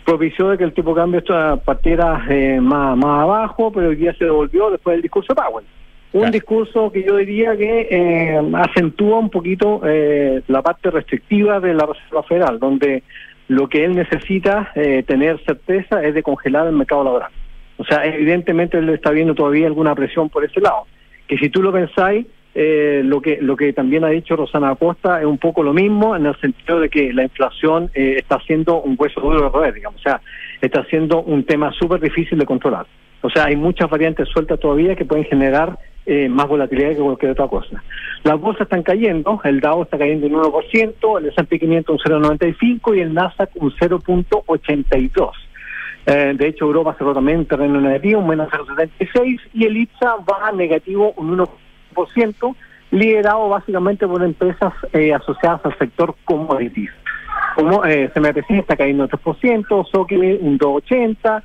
propició 0.05 0.49
de 0.49 0.59
que 0.59 0.65
el 0.65 0.73
tipo 0.73 0.91
de 0.93 1.01
cambio 1.01 1.19
esto 1.21 1.61
partiera 1.65 2.25
eh, 2.29 2.59
más, 2.61 2.97
más 2.97 3.23
abajo, 3.23 3.71
pero 3.73 3.91
hoy 3.91 3.97
día 3.97 4.13
se 4.15 4.25
devolvió 4.25 4.71
después 4.71 4.95
del 4.95 5.03
discurso 5.03 5.33
de 5.35 5.41
Powell. 5.41 5.65
Un 6.13 6.21
Claro. 6.21 6.33
discurso 6.33 6.91
que 6.91 7.03
yo 7.05 7.17
diría 7.17 7.57
que 7.57 7.89
eh, 7.91 8.41
acentúa 8.55 9.19
un 9.19 9.29
poquito 9.29 9.83
eh, 9.85 10.43
la 10.49 10.63
parte 10.63 10.91
restrictiva 10.91 11.61
de 11.61 11.75
la 11.75 11.85
Reserva 11.87 12.23
Federal, 12.23 12.59
donde 12.59 13.03
lo 13.49 13.69
que 13.69 13.85
él 13.85 13.95
necesita 13.95 14.73
eh, 14.75 15.03
tener 15.07 15.39
certeza 15.45 16.03
es 16.03 16.15
de 16.15 16.23
congelar 16.23 16.67
el 16.67 16.73
mercado 16.75 17.05
laboral. 17.05 17.31
O 17.77 17.85
sea, 17.85 18.05
evidentemente 18.07 18.79
él 18.79 18.89
está 18.91 19.11
viendo 19.11 19.35
todavía 19.35 19.67
alguna 19.67 19.95
presión 19.95 20.29
por 20.31 20.45
ese 20.45 20.61
lado. 20.61 20.87
Que 21.27 21.37
si 21.39 21.51
tú 21.51 21.63
lo 21.63 21.73
pensáis, 21.73 22.27
eh, 22.55 23.03
lo 23.05 23.21
que 23.21 23.39
lo 23.41 23.57
que 23.57 23.73
también 23.73 24.05
ha 24.05 24.09
dicho 24.09 24.35
Rosana 24.35 24.71
Acosta 24.71 25.21
es 25.21 25.27
un 25.27 25.39
poco 25.39 25.63
lo 25.63 25.73
mismo 25.73 26.17
en 26.17 26.27
el 26.27 26.35
sentido 26.41 26.81
de 26.81 26.89
que 26.89 27.13
la 27.13 27.23
inflación 27.23 27.91
eh, 27.95 28.17
está 28.19 28.41
siendo 28.41 28.81
un 28.81 28.97
hueso 28.99 29.21
duro 29.21 29.43
de 29.43 29.49
roer, 29.51 29.75
digamos, 29.75 30.01
o 30.01 30.03
sea, 30.03 30.21
está 30.61 30.85
siendo 30.87 31.23
un 31.23 31.45
tema 31.45 31.71
súper 31.73 32.01
difícil 32.01 32.39
de 32.39 32.47
controlar. 32.47 32.87
O 33.21 33.31
sea, 33.31 33.45
hay 33.45 33.57
muchas 33.57 33.89
variantes 33.91 34.29
sueltas 34.29 34.59
todavía 34.59 34.97
que 34.97 35.05
pueden 35.05 35.25
generar 35.27 35.79
eh, 36.11 36.27
más 36.27 36.49
volatilidad 36.49 36.91
que 36.91 37.03
cualquier 37.03 37.33
otra 37.33 37.49
cosa. 37.49 37.83
Las 38.25 38.41
bolsas 38.41 38.63
están 38.63 38.83
cayendo, 38.83 39.41
el 39.45 39.61
Dow 39.61 39.83
está 39.83 39.99
cayendo 39.99 40.27
un 40.27 40.33
1%, 40.33 41.19
el 41.19 41.27
S&P 41.27 41.59
500 41.59 42.07
un 42.07 42.23
0,95 42.23 42.97
y 42.97 43.01
el 43.01 43.13
Nasdaq 43.13 43.51
un 43.57 43.71
0,82. 43.73 45.31
Eh, 46.07 46.33
de 46.35 46.47
hecho, 46.47 46.65
Europa 46.65 46.95
cerró 46.97 47.13
también 47.13 47.41
en 47.41 47.47
terreno 47.47 47.79
negativo, 47.79 48.21
un 48.21 48.29
menos 48.29 48.49
0,76, 48.49 49.39
y 49.53 49.67
el 49.67 49.77
IPSA 49.77 50.17
va 50.27 50.51
negativo 50.53 51.13
un 51.19 51.47
1%, 51.95 52.57
liderado 52.91 53.51
básicamente 53.51 54.09
por 54.09 54.23
empresas 54.23 54.73
eh, 54.95 55.13
asociadas 55.13 55.61
al 55.67 55.77
sector 55.77 56.15
commodities. 56.25 56.91
Como 57.55 57.85
eh, 57.85 58.11
CMPC 58.15 58.51
está 58.53 58.77
cayendo 58.77 59.03
un 59.03 59.11
3%, 59.11 59.91
Sokimil 59.91 60.39
un 60.41 60.59
2,80%, 60.59 61.43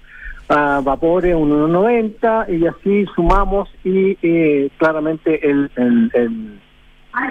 ah, 0.49 0.81
Vapore 0.83 1.33
un 1.35 1.49
1,90%, 1.71 2.49
y 2.59 2.65
así 2.67 3.05
sumamos 3.15 3.69
y 3.83 4.17
eh, 4.21 4.69
claramente 4.77 5.49
el, 5.49 5.69
el- 5.75 6.11
el- 6.13 6.59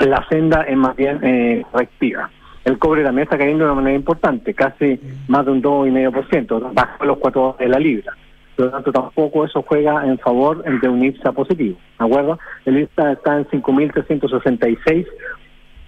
la 0.09 0.25
senda 0.29 0.63
es 0.63 0.77
más 0.77 0.95
bien 0.97 1.19
eh, 1.23 1.65
reactiva. 1.73 2.31
El 2.65 2.79
cobre 2.79 3.03
también 3.03 3.25
está 3.25 3.37
cayendo 3.37 3.65
de 3.65 3.71
una 3.73 3.81
manera 3.81 3.97
importante, 3.97 4.55
casi 4.55 5.01
más 5.27 5.45
de 5.45 5.51
un 5.51 5.61
2,5%, 5.63 6.73
bajo 6.73 7.05
los 7.05 7.19
4 7.19 7.57
de 7.59 7.69
la 7.69 7.79
libra. 7.81 8.17
Por 8.55 8.67
lo 8.67 8.71
tanto, 8.73 8.93
tampoco 8.93 9.45
eso 9.45 9.65
juega 9.67 10.07
en 10.07 10.19
favor 10.19 10.63
de 10.63 10.89
un 10.89 11.03
IPSA 11.05 11.33
positivo. 11.33 11.77
¿De 11.99 12.05
acuerdo? 12.05 12.39
El 12.65 12.79
IPSA 12.83 13.13
está 13.13 13.39
en 13.39 13.47
5.366 13.47 15.07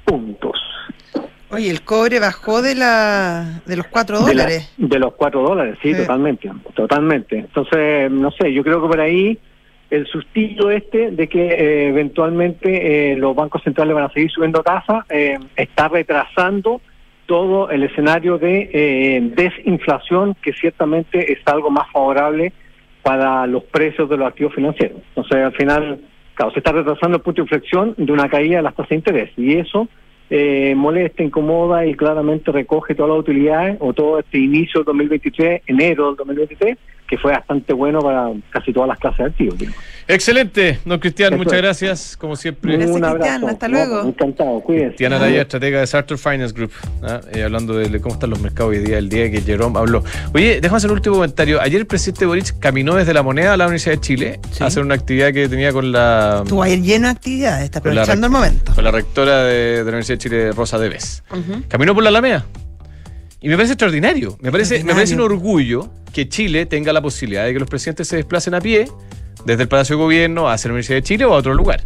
puntos. 0.05 0.61
Oye, 1.55 1.71
el 1.71 1.83
cobre 1.83 2.19
bajó 2.21 2.63
de 2.63 2.75
la 2.75 3.63
de 3.67 3.77
los 3.77 3.87
4 3.89 4.21
De, 4.21 4.35
la- 4.35 4.43
dólares. 4.45 4.73
de 4.77 4.99
los 4.99 5.15
4 5.15 5.43
dólares, 5.43 5.79
sí, 5.83 5.93
Sí. 5.95 6.01
totalmente. 6.01 6.51
Totalmente. 6.75 7.39
Entonces, 7.39 8.11
no 8.11 8.31
sé, 8.33 8.53
yo 8.53 8.63
creo 8.63 8.83
que 8.83 8.89
por 8.89 9.01
ahí 9.01 9.39
el 9.91 10.07
sustillo 10.07 10.71
este 10.71 11.11
de 11.13 11.29
que 11.29 11.47
eh, 11.47 11.89
eventualmente 11.89 13.13
eh, 13.13 13.17
los 13.17 13.35
bancos 13.37 13.63
centrales 13.63 13.95
van 13.95 14.05
a 14.05 14.13
seguir 14.13 14.31
subiendo 14.31 14.63
tasas 14.63 15.05
eh, 15.11 15.39
está 15.57 15.89
retrasando 15.89 16.81
todo 17.27 17.71
el 17.71 17.85
escenario 17.85 18.37
de 18.39 18.71
eh, 18.73 19.21
desinflación 19.37 20.35
que 20.43 20.53
ciertamente 20.53 21.33
es 21.33 21.39
algo 21.47 21.71
más 21.71 21.91
favorable 21.93 22.53
para 23.03 23.47
los 23.47 23.63
precios 23.65 24.09
de 24.11 24.17
los 24.17 24.27
activos 24.29 24.55
financieros. 24.55 24.99
Entonces, 25.11 25.37
al 25.37 25.53
final, 25.53 26.01
claro, 26.35 26.53
se 26.53 26.59
está 26.59 26.73
retrasando 26.73 27.19
el 27.19 27.23
punto 27.23 27.43
de 27.43 27.45
inflexión 27.45 27.95
de 27.97 28.13
una 28.13 28.29
caída 28.29 28.57
de 28.57 28.63
las 28.63 28.75
tasas 28.75 28.89
de 28.91 28.97
interés 28.97 29.31
y 29.37 29.55
eso 29.59 29.89
eh, 30.37 30.75
molesta, 30.75 31.23
incomoda 31.23 31.87
y 31.87 31.95
claramente 31.95 32.51
recoge 32.51 32.97
todas 32.97 33.11
las 33.11 33.21
utilidades 33.21 33.77
o 33.79 33.93
todo 33.93 34.19
este 34.19 34.39
inicio 34.39 34.81
del 34.81 34.87
2023, 34.87 35.63
enero 35.69 36.09
del 36.09 36.17
2023, 36.17 36.77
que 37.09 37.19
fue 37.19 37.33
bastante 37.33 37.73
bueno 37.73 38.01
para 38.01 38.31
casi 38.51 38.73
todas 38.73 38.89
las 38.89 38.99
clases 38.99 39.19
de 39.19 39.25
activos. 39.27 39.57
Excelente, 40.09 40.79
don 40.85 40.99
Cristian, 40.99 41.33
Eso 41.33 41.39
muchas 41.39 41.55
es. 41.55 41.63
gracias, 41.63 42.17
como 42.17 42.37
siempre. 42.37 42.73
Gracias, 42.77 42.95
Un 42.97 43.01
Cristian, 43.03 43.23
abrazo. 43.35 43.47
hasta 43.49 43.69
No, 43.69 43.75
luego. 43.79 44.09
Encantado, 44.09 44.61
cuídense. 44.61 44.89
Cristian 44.89 45.13
Araya, 45.15 45.43
estratega 45.43 45.81
de 45.81 45.87
Sartor 45.87 46.19
Finance 46.19 46.55
Group, 46.55 46.71
¿ah? 47.03 47.21
Eh, 47.33 47.43
hablando 47.43 47.75
de, 47.75 48.01
cómo 48.01 48.15
están 48.15 48.31
los 48.31 48.41
mercados 48.41 48.71
hoy 48.73 48.79
día, 48.81 48.99
el 48.99 49.09
día 49.09 49.31
que 49.31 49.41
Jerome 49.41 49.79
habló. 49.79 50.03
Oye, 50.35 50.61
déjame 50.61 50.77
hacer 50.77 50.91
un 50.91 50.97
último 50.97 51.17
comentario. 51.17 51.61
Ayer 51.61 51.81
el 51.81 51.87
presidente 51.87 52.27
Boric 52.27 52.59
caminó 52.59 52.95
desde 52.97 53.15
la 53.15 53.23
moneda 53.23 53.55
a 53.55 53.57
la 53.57 53.65
Universidad 53.65 53.95
de 53.95 54.01
Chile 54.01 54.41
Sí. 54.51 54.63
a 54.63 54.67
hacer 54.67 54.83
una 54.83 54.95
actividad 54.95 55.33
que 55.33 55.49
tenía 55.49 55.73
con 55.73 55.91
la, 55.93 56.41
Estuvo 56.45 56.63
ayer 56.63 56.81
lleno 56.83 57.07
de 57.07 57.13
actividades, 57.13 57.65
está 57.65 57.79
aprovechando 57.79 58.27
el 58.27 58.33
momento. 58.33 58.75
con 58.75 58.85
la 58.85 58.91
rectora 58.91 59.45
de, 59.45 59.55
de 59.55 59.77
la 59.79 59.83
Universidad 59.89 60.15
de 60.17 60.19
Chile, 60.23 60.53
Rosa 60.53 60.79
Deves. 60.79 61.23
Ujú. 61.31 61.63
Caminó 61.69 61.95
por 61.95 62.03
la 62.03 62.11
Alameda. 62.11 62.45
Y 63.45 63.49
me 63.49 63.57
parece 63.57 63.75
extraordinario. 63.75 64.39
Me 64.41 64.51
parece, 64.51 64.83
me 64.85 64.95
parece 64.95 65.15
un 65.15 65.21
orgullo 65.21 65.91
que 66.15 66.31
Chile 66.31 66.65
tenga 66.65 66.95
la 66.95 67.03
posibilidad 67.03 67.45
de 67.45 67.53
que 67.53 67.59
los 67.59 67.69
presidentes 67.69 68.09
se 68.09 68.17
desplacen 68.17 68.55
a 68.55 68.61
pie 68.63 68.89
desde 69.45 69.65
el 69.65 69.69
Palacio 69.69 69.97
de 69.97 70.03
Gobierno 70.03 70.49
hacia 70.49 70.69
la 70.69 70.73
Universidad 70.73 70.97
de 70.97 71.03
Chile 71.03 71.27
o 71.27 71.35
a 71.35 71.37
otro 71.37 71.53
lugar. 71.53 71.85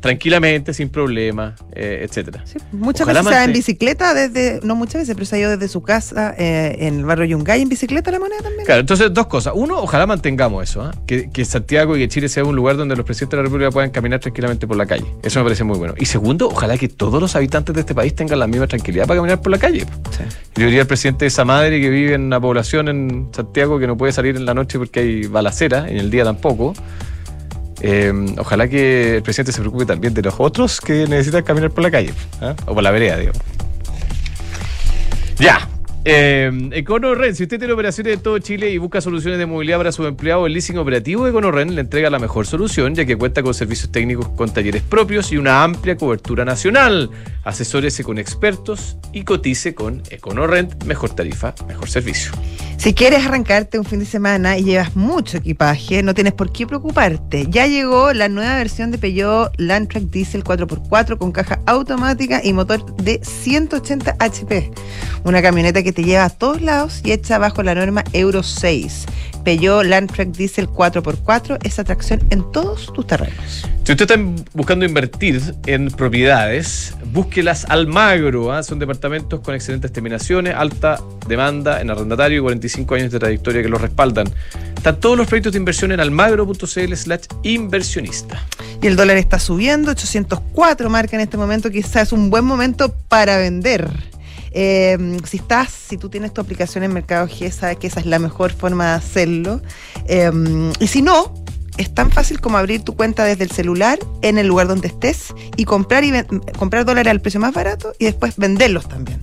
Tranquilamente, 0.00 0.72
sin 0.72 0.90
problema, 0.90 1.56
eh, 1.74 2.06
etcétera. 2.08 2.42
Sí, 2.44 2.58
muchas 2.70 3.02
Ojalá 3.02 3.20
veces 3.20 3.32
se 3.32 3.38
va 3.38 3.44
en 3.44 3.52
bicicleta 3.52 4.14
desde, 4.14 4.60
no 4.62 4.76
muchas 4.76 5.02
veces, 5.02 5.14
pero 5.14 5.26
se 5.26 5.36
ha 5.36 5.38
ido 5.40 5.50
desde 5.50 5.66
su 5.66 5.82
casa 5.82 6.34
eh, 6.38 6.76
en 6.80 6.98
el 6.98 7.04
barrio 7.04 7.24
Yungay 7.26 7.62
en 7.62 7.68
bicicleta 7.68 8.10
la 8.12 8.20
moneda 8.20 8.40
también. 8.40 8.64
Claro, 8.64 8.80
entonces 8.80 9.12
dos 9.12 9.26
cosas. 9.26 9.54
Uno, 9.56 9.80
ojalá 9.80 10.06
mantengamos 10.06 10.70
eso, 10.70 10.82
¿ah? 10.82 10.92
que, 11.06 11.30
que 11.30 11.44
Santiago 11.44 11.96
y 11.96 12.00
que 12.00 12.08
Chile 12.08 12.28
sea 12.28 12.44
un 12.44 12.54
lugar 12.54 12.76
donde 12.76 12.94
los 12.94 13.04
presidentes 13.04 13.32
de 13.32 13.36
la 13.38 13.42
República 13.44 13.70
puedan 13.72 13.90
caminar 13.90 14.20
tranquilamente 14.20 14.66
por 14.68 14.76
la 14.76 14.86
calle. 14.86 15.06
Eso 15.22 15.40
me 15.40 15.44
parece 15.44 15.64
muy 15.64 15.78
bueno. 15.78 15.94
Y 15.98 16.04
segundo, 16.04 16.48
ojalá 16.48 16.78
que 16.78 16.88
todos 16.88 17.20
los 17.20 17.34
habitantes 17.34 17.74
de 17.74 17.80
este 17.80 17.94
país 17.94 18.14
tengan 18.14 18.38
la 18.38 18.46
misma 18.46 18.68
tranquilidad 18.68 19.06
para 19.06 19.18
caminar 19.18 19.42
por 19.42 19.50
la 19.50 19.58
calle. 19.58 19.80
Sí. 19.80 20.22
Yo 20.54 20.66
diría 20.66 20.82
al 20.82 20.86
presidente 20.86 21.24
de 21.24 21.28
esa 21.28 21.44
madre 21.44 21.80
que 21.80 21.90
vive 21.90 22.14
en 22.14 22.22
una 22.22 22.40
población 22.40 22.88
en 22.88 23.28
Santiago 23.32 23.78
que 23.78 23.86
no 23.86 23.96
puede 23.96 24.12
salir 24.12 24.36
en 24.36 24.46
la 24.46 24.54
noche 24.54 24.78
porque 24.78 25.00
hay 25.00 25.26
balacera, 25.26 25.88
en 25.88 25.98
el 25.98 26.10
día 26.10 26.24
tampoco. 26.24 26.74
Eh, 27.80 28.12
ojalá 28.38 28.68
que 28.68 29.16
el 29.16 29.22
presidente 29.22 29.52
se 29.52 29.60
preocupe 29.60 29.86
también 29.86 30.14
de 30.14 30.22
los 30.22 30.34
otros 30.38 30.80
que 30.80 31.06
necesitan 31.06 31.42
caminar 31.44 31.70
por 31.70 31.84
la 31.84 31.90
calle, 31.90 32.12
¿ah? 32.40 32.54
o 32.66 32.74
por 32.74 32.82
la 32.82 32.90
vereda, 32.90 33.16
digamos. 33.16 33.40
Ya. 35.38 35.68
Eh, 36.10 36.70
EconoRent, 36.72 37.36
si 37.36 37.42
usted 37.42 37.58
tiene 37.58 37.74
operaciones 37.74 38.14
en 38.14 38.20
todo 38.20 38.38
Chile 38.38 38.70
y 38.70 38.78
busca 38.78 39.02
soluciones 39.02 39.38
de 39.38 39.44
movilidad 39.44 39.76
para 39.76 39.92
sus 39.92 40.08
empleados, 40.08 40.46
el 40.46 40.54
leasing 40.54 40.78
operativo 40.78 41.24
de 41.24 41.30
EconoRent 41.32 41.72
le 41.72 41.82
entrega 41.82 42.08
la 42.08 42.18
mejor 42.18 42.46
solución, 42.46 42.94
ya 42.94 43.04
que 43.04 43.14
cuenta 43.16 43.42
con 43.42 43.52
servicios 43.52 43.92
técnicos 43.92 44.26
con 44.30 44.50
talleres 44.50 44.80
propios 44.80 45.32
y 45.32 45.36
una 45.36 45.62
amplia 45.62 45.98
cobertura 45.98 46.46
nacional. 46.46 47.10
Asesórese 47.44 48.04
con 48.04 48.16
expertos 48.16 48.96
y 49.12 49.24
cotice 49.24 49.74
con 49.74 50.02
EconoRent, 50.08 50.82
mejor 50.84 51.14
tarifa, 51.14 51.54
mejor 51.66 51.90
servicio. 51.90 52.32
Si 52.78 52.94
quieres 52.94 53.26
arrancarte 53.26 53.76
un 53.76 53.84
fin 53.84 53.98
de 53.98 54.06
semana 54.06 54.56
y 54.56 54.62
llevas 54.62 54.94
mucho 54.94 55.38
equipaje, 55.38 56.04
no 56.04 56.14
tienes 56.14 56.32
por 56.32 56.52
qué 56.52 56.64
preocuparte. 56.64 57.48
Ya 57.50 57.66
llegó 57.66 58.12
la 58.12 58.28
nueva 58.28 58.56
versión 58.56 58.92
de 58.92 58.98
Peugeot 58.98 59.52
Landtrack 59.56 60.04
Diesel 60.04 60.44
4x4 60.44 61.18
con 61.18 61.32
caja 61.32 61.60
automática 61.66 62.40
y 62.42 62.52
motor 62.52 62.94
de 62.96 63.20
180 63.20 64.14
HP. 64.20 64.70
Una 65.24 65.42
camioneta 65.42 65.82
que 65.82 65.92
te 65.98 66.04
lleva 66.04 66.26
a 66.26 66.30
todos 66.30 66.62
lados 66.62 67.00
y 67.02 67.10
hecha 67.10 67.38
bajo 67.38 67.64
la 67.64 67.74
norma 67.74 68.04
Euro 68.12 68.44
6. 68.44 69.06
Peugeot 69.44 69.84
Landtrack 69.84 70.28
Diesel 70.28 70.68
4x4 70.68 71.58
es 71.64 71.80
atracción 71.80 72.20
en 72.30 72.52
todos 72.52 72.92
tus 72.92 73.04
terrenos. 73.04 73.66
Si 73.82 73.90
usted 73.90 74.08
está 74.08 74.16
buscando 74.54 74.84
invertir 74.84 75.42
en 75.66 75.90
propiedades, 75.90 76.94
búsquelas 77.12 77.64
Almagro. 77.68 78.52
¿ah? 78.52 78.62
Son 78.62 78.78
departamentos 78.78 79.40
con 79.40 79.56
excelentes 79.56 79.92
terminaciones, 79.92 80.54
alta 80.54 81.00
demanda 81.26 81.80
en 81.80 81.90
arrendatario 81.90 82.38
y 82.38 82.42
45 82.42 82.94
años 82.94 83.10
de 83.10 83.18
trayectoria 83.18 83.60
que 83.60 83.68
los 83.68 83.80
respaldan. 83.80 84.28
Están 84.76 85.00
todos 85.00 85.18
los 85.18 85.26
proyectos 85.26 85.54
de 85.54 85.58
inversión 85.58 85.90
en 85.90 85.98
almagro.cl 85.98 86.94
slash 86.94 87.24
inversionista. 87.42 88.40
Y 88.80 88.86
el 88.86 88.94
dólar 88.94 89.16
está 89.16 89.40
subiendo, 89.40 89.90
804 89.90 90.90
marca 90.90 91.16
en 91.16 91.22
este 91.22 91.36
momento, 91.36 91.72
quizás 91.72 92.04
es 92.04 92.12
un 92.12 92.30
buen 92.30 92.44
momento 92.44 92.94
para 93.08 93.36
vender. 93.38 93.90
Eh, 94.52 95.18
si 95.24 95.38
estás, 95.38 95.70
si 95.70 95.96
tú 95.96 96.08
tienes 96.08 96.32
tu 96.32 96.40
aplicación 96.40 96.84
en 96.84 96.92
Mercado 96.92 97.26
G, 97.26 97.50
sabes 97.50 97.78
que 97.78 97.86
esa 97.86 98.00
es 98.00 98.06
la 98.06 98.18
mejor 98.18 98.52
forma 98.52 98.88
de 98.88 98.92
hacerlo. 98.92 99.60
Eh, 100.06 100.30
y 100.80 100.86
si 100.86 101.02
no, 101.02 101.32
es 101.78 101.94
tan 101.94 102.10
fácil 102.10 102.40
como 102.40 102.58
abrir 102.58 102.82
tu 102.82 102.94
cuenta 102.94 103.24
desde 103.24 103.44
el 103.44 103.50
celular 103.50 103.98
en 104.22 104.36
el 104.36 104.48
lugar 104.48 104.66
donde 104.66 104.88
estés 104.88 105.32
y 105.56 105.64
comprar 105.64 106.04
y 106.04 106.12
comprar 106.58 106.84
dólares 106.84 107.10
al 107.10 107.20
precio 107.20 107.40
más 107.40 107.54
barato 107.54 107.94
y 107.98 108.04
después 108.04 108.36
venderlos 108.36 108.88
también. 108.88 109.20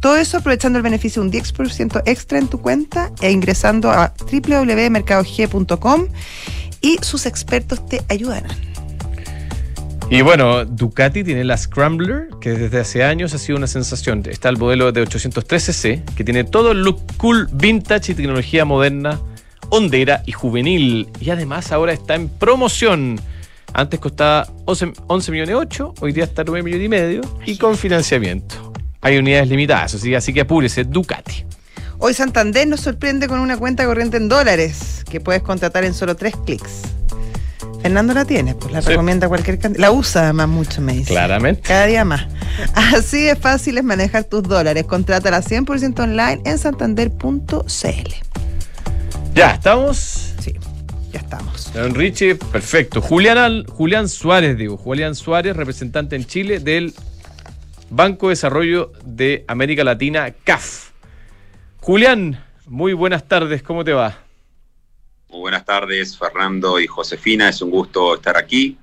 Todo 0.00 0.16
eso 0.16 0.38
aprovechando 0.38 0.78
el 0.78 0.82
beneficio 0.82 1.22
de 1.22 1.28
un 1.28 1.32
10% 1.32 2.02
extra 2.06 2.38
en 2.38 2.48
tu 2.48 2.60
cuenta 2.60 3.12
e 3.20 3.30
ingresando 3.30 3.90
a 3.90 4.14
www.mercadog.com 4.18 6.06
y 6.80 6.98
sus 7.02 7.26
expertos 7.26 7.86
te 7.86 8.02
ayudarán. 8.08 8.67
Y 10.10 10.22
bueno, 10.22 10.64
Ducati 10.64 11.22
tiene 11.22 11.44
la 11.44 11.58
Scrambler, 11.58 12.30
que 12.40 12.52
desde 12.52 12.80
hace 12.80 13.04
años 13.04 13.34
ha 13.34 13.38
sido 13.38 13.58
una 13.58 13.66
sensación. 13.66 14.22
Está 14.26 14.48
el 14.48 14.56
modelo 14.56 14.90
de 14.90 15.06
813C, 15.06 16.02
que 16.14 16.24
tiene 16.24 16.44
todo 16.44 16.72
el 16.72 16.82
look 16.82 17.02
cool, 17.18 17.46
vintage 17.52 18.12
y 18.12 18.14
tecnología 18.14 18.64
moderna, 18.64 19.20
hondera 19.68 20.22
y 20.24 20.32
juvenil. 20.32 21.08
Y 21.20 21.28
además 21.28 21.72
ahora 21.72 21.92
está 21.92 22.14
en 22.14 22.30
promoción. 22.30 23.20
Antes 23.74 24.00
costaba 24.00 24.48
11, 24.64 24.94
11 25.08 25.30
millones 25.30 25.54
8, 25.54 25.94
hoy 26.00 26.12
día 26.12 26.24
está 26.24 26.42
9 26.42 26.62
millones 26.62 26.86
y 26.86 26.88
medio 26.88 27.20
y 27.44 27.58
con 27.58 27.76
financiamiento. 27.76 28.72
Hay 29.02 29.18
unidades 29.18 29.48
limitadas, 29.48 29.94
así, 29.94 30.14
así 30.14 30.32
que 30.32 30.40
apúrese, 30.40 30.84
Ducati. 30.84 31.44
Hoy 31.98 32.14
Santander 32.14 32.66
nos 32.66 32.80
sorprende 32.80 33.28
con 33.28 33.40
una 33.40 33.58
cuenta 33.58 33.84
corriente 33.84 34.16
en 34.16 34.30
dólares 34.30 35.04
que 35.10 35.20
puedes 35.20 35.42
contratar 35.42 35.84
en 35.84 35.92
solo 35.92 36.16
tres 36.16 36.34
clics. 36.46 36.97
Fernando 37.82 38.12
la 38.12 38.24
tiene, 38.24 38.54
pues 38.54 38.72
la 38.72 38.82
Sí. 38.82 38.88
recomienda 38.90 39.28
cualquier 39.28 39.58
cantidad. 39.58 39.80
La 39.80 39.92
usa 39.92 40.22
además 40.24 40.48
mucho, 40.48 40.80
me 40.80 40.92
dice. 40.94 41.10
Claramente. 41.12 41.62
Cada 41.62 41.86
día 41.86 42.04
más. 42.04 42.26
Así 42.74 43.22
de 43.22 43.36
fácil 43.36 43.78
es 43.78 43.84
manejar 43.84 44.24
tus 44.24 44.42
dólares. 44.42 44.84
Contrátala 44.84 45.42
100% 45.42 46.00
online 46.00 46.40
en 46.44 46.58
santander.cl. 46.58 48.12
Ya, 49.34 49.50
estamos. 49.52 50.34
Sí, 50.40 50.54
ya 51.12 51.20
estamos. 51.20 51.72
Don 51.72 51.94
Richie, 51.94 52.34
perfecto. 52.34 53.00
Julián, 53.00 53.38
Al- 53.38 53.66
Julián 53.68 54.08
Suárez, 54.08 54.56
digo. 54.58 54.76
Julián 54.76 55.14
Suárez, 55.14 55.56
representante 55.56 56.16
en 56.16 56.24
Chile 56.26 56.58
del 56.58 56.92
Banco 57.90 58.26
de 58.26 58.32
Desarrollo 58.32 58.92
de 59.04 59.44
América 59.48 59.84
Latina, 59.84 60.32
CAF. 60.44 60.90
Julián, 61.80 62.44
muy 62.66 62.92
buenas 62.92 63.26
tardes, 63.28 63.62
¿cómo 63.62 63.84
te 63.84 63.92
va? 63.92 64.18
Muy 65.30 65.40
buenas 65.40 65.64
tardes, 65.64 66.16
Fernando 66.16 66.80
y 66.80 66.86
Josefina. 66.86 67.48
Es 67.48 67.60
un 67.60 67.70
gusto 67.70 68.14
estar 68.14 68.36
aquí 68.36 68.76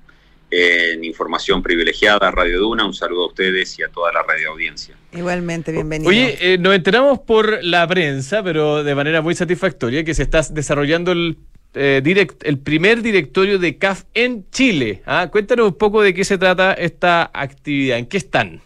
en 0.50 1.02
Información 1.04 1.60
Privilegiada, 1.62 2.30
Radio 2.30 2.60
Duna. 2.60 2.84
Un 2.86 2.94
saludo 2.94 3.24
a 3.24 3.26
ustedes 3.28 3.76
y 3.78 3.82
a 3.82 3.88
toda 3.88 4.12
la 4.12 4.22
radio 4.22 4.52
audiencia. 4.52 4.94
Igualmente, 5.12 5.72
bienvenido. 5.72 6.08
Oye, 6.08 6.38
eh, 6.40 6.58
nos 6.58 6.74
enteramos 6.74 7.18
por 7.18 7.64
la 7.64 7.86
prensa, 7.88 8.44
pero 8.44 8.84
de 8.84 8.94
manera 8.94 9.22
muy 9.22 9.34
satisfactoria, 9.34 10.04
que 10.04 10.14
se 10.14 10.22
está 10.22 10.40
desarrollando 10.50 11.10
el, 11.10 11.36
eh, 11.74 12.00
direct- 12.04 12.44
el 12.44 12.58
primer 12.58 13.02
directorio 13.02 13.58
de 13.58 13.76
CAF 13.76 14.04
en 14.14 14.48
Chile. 14.50 15.02
¿ah? 15.04 15.28
Cuéntanos 15.32 15.66
un 15.66 15.78
poco 15.78 16.00
de 16.00 16.14
qué 16.14 16.24
se 16.24 16.38
trata 16.38 16.74
esta 16.74 17.28
actividad, 17.34 17.98
en 17.98 18.06
qué 18.06 18.18
están. 18.18 18.60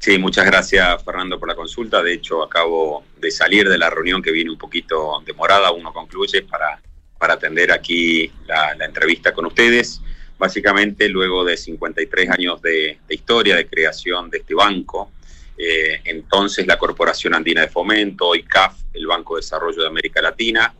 Sí, 0.00 0.18
muchas 0.18 0.44
gracias, 0.44 1.04
Fernando, 1.04 1.38
por 1.38 1.48
la 1.48 1.54
consulta. 1.54 2.02
De 2.02 2.14
hecho, 2.14 2.42
acabo 2.42 3.04
de 3.20 3.30
salir 3.30 3.68
de 3.68 3.78
la 3.78 3.90
reunión 3.90 4.22
que 4.22 4.32
viene 4.32 4.50
un 4.50 4.58
poquito 4.58 5.22
demorada. 5.24 5.70
Uno 5.72 5.92
concluye 5.92 6.42
para, 6.42 6.80
para 7.18 7.34
atender 7.34 7.72
aquí 7.72 8.30
la, 8.46 8.74
la 8.74 8.84
entrevista 8.84 9.32
con 9.32 9.46
ustedes. 9.46 10.00
Básicamente, 10.38 11.08
luego 11.08 11.44
de 11.44 11.56
53 11.56 12.30
años 12.30 12.62
de, 12.62 12.98
de 13.08 13.14
historia, 13.14 13.56
de 13.56 13.66
creación 13.66 14.30
de 14.30 14.38
este 14.38 14.54
banco, 14.54 15.10
eh, 15.58 16.00
entonces 16.04 16.66
la 16.68 16.78
Corporación 16.78 17.34
Andina 17.34 17.62
de 17.62 17.68
Fomento, 17.68 18.28
hoy 18.28 18.44
CAF, 18.44 18.80
el 18.92 19.06
Banco 19.08 19.34
de 19.34 19.40
Desarrollo 19.40 19.82
de 19.82 19.88
América 19.88 20.22
Latina, 20.22 20.72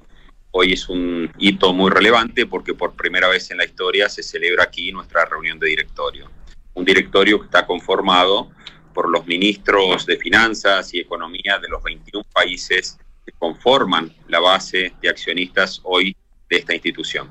hoy 0.53 0.75
es 0.75 0.89
un 0.89 1.31
hito 1.37 1.73
muy 1.73 1.91
relevante 1.91 2.47
porque 2.47 2.75
por 2.75 2.95
primera 2.95 3.27
vez 3.27 3.51
en 3.51 3.59
la 3.59 3.65
historia 3.65 4.09
se 4.09 4.23
celebra 4.23 4.63
aquí 4.63 4.93
nuestra 4.93 5.25
reunión 5.25 5.59
de 5.59 5.67
directorio. 5.67 6.31
Un 6.75 6.85
directorio 6.85 7.41
que 7.41 7.47
está 7.47 7.67
conformado 7.67 8.53
por 8.99 9.09
los 9.09 9.29
ministros 9.29 10.07
de 10.07 10.17
Finanzas 10.17 10.93
y 10.93 10.99
Economía 10.99 11.61
de 11.63 11.69
los 11.69 11.81
21 11.85 12.25
países 12.35 12.99
que 13.25 13.31
conforman 13.39 14.13
la 14.27 14.41
base 14.41 14.93
de 15.01 15.09
accionistas 15.09 15.81
hoy 15.85 16.17
de 16.51 16.57
esta 16.57 16.75
institución. 16.75 17.31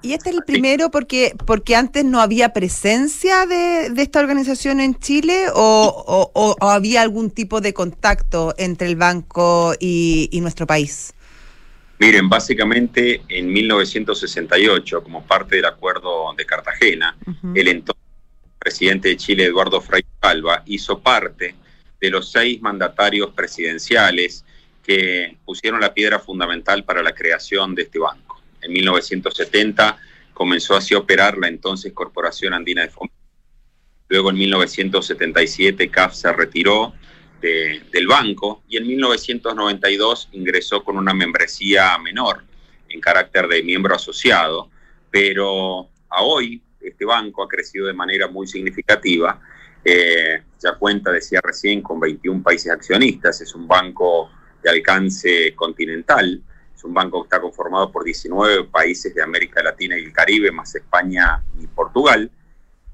Y 0.00 0.14
este 0.14 0.30
es 0.30 0.36
el 0.36 0.44
primero 0.44 0.90
porque, 0.90 1.34
porque 1.44 1.76
antes 1.76 2.02
no 2.06 2.22
había 2.22 2.54
presencia 2.54 3.44
de, 3.44 3.90
de 3.90 4.00
esta 4.00 4.20
organización 4.20 4.80
en 4.80 4.98
Chile 4.98 5.48
o, 5.54 6.30
o- 6.34 6.56
había 6.66 7.02
algún 7.02 7.30
tipo 7.30 7.60
de 7.60 7.74
contacto 7.74 8.54
entre 8.56 8.86
el 8.86 8.96
banco 8.96 9.74
y, 9.78 10.30
y 10.32 10.40
nuestro 10.40 10.66
país. 10.66 11.12
Miren, 11.98 12.30
básicamente 12.30 13.20
en 13.28 13.52
1968, 13.52 15.02
como 15.02 15.26
parte 15.26 15.56
del 15.56 15.66
Acuerdo 15.66 16.32
de 16.38 16.46
Cartagena, 16.46 17.18
el 17.54 17.68
entonces 17.68 17.95
presidente 18.70 19.10
de 19.10 19.16
Chile, 19.16 19.44
Eduardo 19.44 19.80
Frei 19.80 20.02
Alba, 20.22 20.64
hizo 20.66 20.98
parte 20.98 21.54
de 22.00 22.10
los 22.10 22.32
seis 22.32 22.60
mandatarios 22.60 23.30
presidenciales 23.30 24.44
que 24.82 25.36
pusieron 25.44 25.80
la 25.80 25.94
piedra 25.94 26.18
fundamental 26.18 26.82
para 26.82 27.00
la 27.00 27.14
creación 27.14 27.76
de 27.76 27.82
este 27.82 28.00
banco. 28.00 28.42
En 28.60 28.72
1970 28.72 29.96
comenzó 30.34 30.74
así 30.74 30.94
a 30.94 30.98
operar 30.98 31.38
la 31.38 31.46
entonces 31.46 31.92
Corporación 31.92 32.54
Andina 32.54 32.82
de 32.82 32.88
Fomento. 32.88 33.14
Luego 34.08 34.30
en 34.30 34.36
1977 34.38 35.88
CAF 35.88 36.14
se 36.14 36.32
retiró 36.32 36.92
de- 37.40 37.84
del 37.92 38.08
banco 38.08 38.64
y 38.68 38.78
en 38.78 38.88
1992 38.88 40.28
ingresó 40.32 40.82
con 40.82 40.96
una 40.96 41.14
membresía 41.14 41.96
menor 41.98 42.42
en 42.88 43.00
carácter 43.00 43.46
de 43.46 43.62
miembro 43.62 43.94
asociado, 43.94 44.70
pero 45.08 45.88
a 46.08 46.22
hoy 46.22 46.62
este 46.88 47.04
banco 47.04 47.42
ha 47.42 47.48
crecido 47.48 47.86
de 47.86 47.92
manera 47.92 48.28
muy 48.28 48.46
significativa. 48.46 49.40
eh, 49.88 50.42
ya 50.60 50.74
cuenta, 50.74 51.12
decía 51.12 51.40
recién, 51.44 51.80
con 51.80 52.00
21 52.00 52.42
países 52.42 52.72
accionistas. 52.72 53.40
Es 53.40 53.54
un 53.54 53.68
banco 53.68 54.28
de 54.60 54.70
alcance 54.70 55.54
continental. 55.54 56.42
Es 56.74 56.82
un 56.82 56.92
banco 56.92 57.22
que 57.22 57.26
está 57.26 57.40
conformado 57.40 57.92
por 57.92 58.02
19 58.02 58.64
países 58.64 59.14
de 59.14 59.22
América 59.22 59.62
Latina 59.62 59.96
y 59.96 60.02
el 60.04 60.12
Caribe, 60.12 60.50
más 60.50 60.74
España 60.74 61.40
y 61.60 61.68
Portugal. 61.68 62.28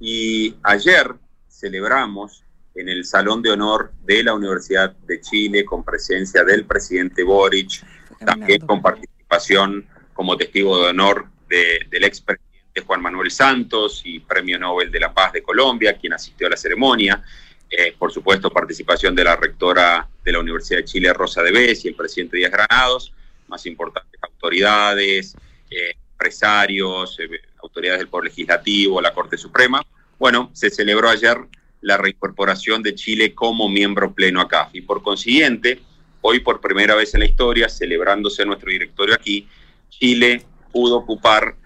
Y 0.00 0.55
ayer 0.62 1.14
celebramos 1.48 2.44
en 2.74 2.88
el 2.88 3.05
Salón 3.05 3.40
de 3.42 3.52
Honor 3.52 3.92
de 4.05 4.22
la 4.24 4.35
Universidad 4.35 4.94
de 5.07 5.20
Chile 5.20 5.64
con 5.64 5.85
presencia 5.85 6.42
del 6.44 6.64
presidente 6.66 7.22
Boric, 7.22 7.85
también 8.26 8.61
con 8.66 8.83
participación 8.83 9.87
como 10.12 10.37
testigo 10.37 10.78
de 10.83 10.90
honor 10.90 11.26
de- 11.48 11.87
del 11.90 12.05
expresidente 12.05 12.51
Juan 12.80 13.02
Manuel 13.02 13.30
Santos 13.30 14.02
y 14.04 14.20
Premio 14.20 14.58
Nobel 14.58 14.90
de 14.90 15.00
la 15.00 15.12
Paz 15.12 15.32
de 15.32 15.42
Colombia, 15.42 15.98
quien 15.98 16.14
asistió 16.14 16.46
a 16.46 16.50
la 16.50 16.56
ceremonia. 16.56 17.22
Eh, 17.68 17.94
por 17.98 18.12
supuesto, 18.12 18.50
participación 18.50 19.14
de 19.14 19.24
la 19.24 19.37
rectora 19.37 20.08
de 20.24 20.32
la 20.32 20.40
Universidad 20.40 20.80
de 20.80 20.85
Chile, 20.85 21.12
Rosa 21.12 21.42
de 21.42 21.52
Bes, 21.52 21.85
y 21.85 21.88
el 21.88 21.94
presidente 21.94 22.37
Díaz 22.37 22.52
Granados, 22.52 23.12
más 23.48 23.64
importantes 23.66 24.12
autoridades, 24.22 25.37
eh, 25.70 25.94
empresarios, 26.12 27.18
eh, 27.20 27.28
autoridades 27.62 28.00
del 28.00 28.08
Poder 28.08 28.26
Legislativo, 28.26 29.00
la 29.00 29.14
Corte 29.14 29.37
Suprema. 29.38 29.82
Bueno, 30.18 30.50
se 30.52 30.70
celebró 30.70 31.08
ayer 31.08 31.38
la 31.80 31.96
reincorporación 31.96 32.82
de 32.82 32.94
Chile 32.94 33.35
como 33.35 33.68
miembro 33.68 34.12
pleno 34.12 34.40
a 34.40 34.48
CAF 34.48 34.74
y 34.74 34.82
por 34.82 35.02
consiguiente, 35.02 35.80
hoy 36.20 36.40
por 36.40 36.61
primera 36.61 36.94
vez 36.94 37.14
en 37.14 37.20
la 37.20 37.26
historia, 37.26 37.68
celebrándose 37.68 38.44
nuestro 38.44 38.70
directorio 38.70 39.14
aquí, 39.14 39.48
Chile 39.90 40.44
pudo 40.72 40.96
ocupar 40.96 41.56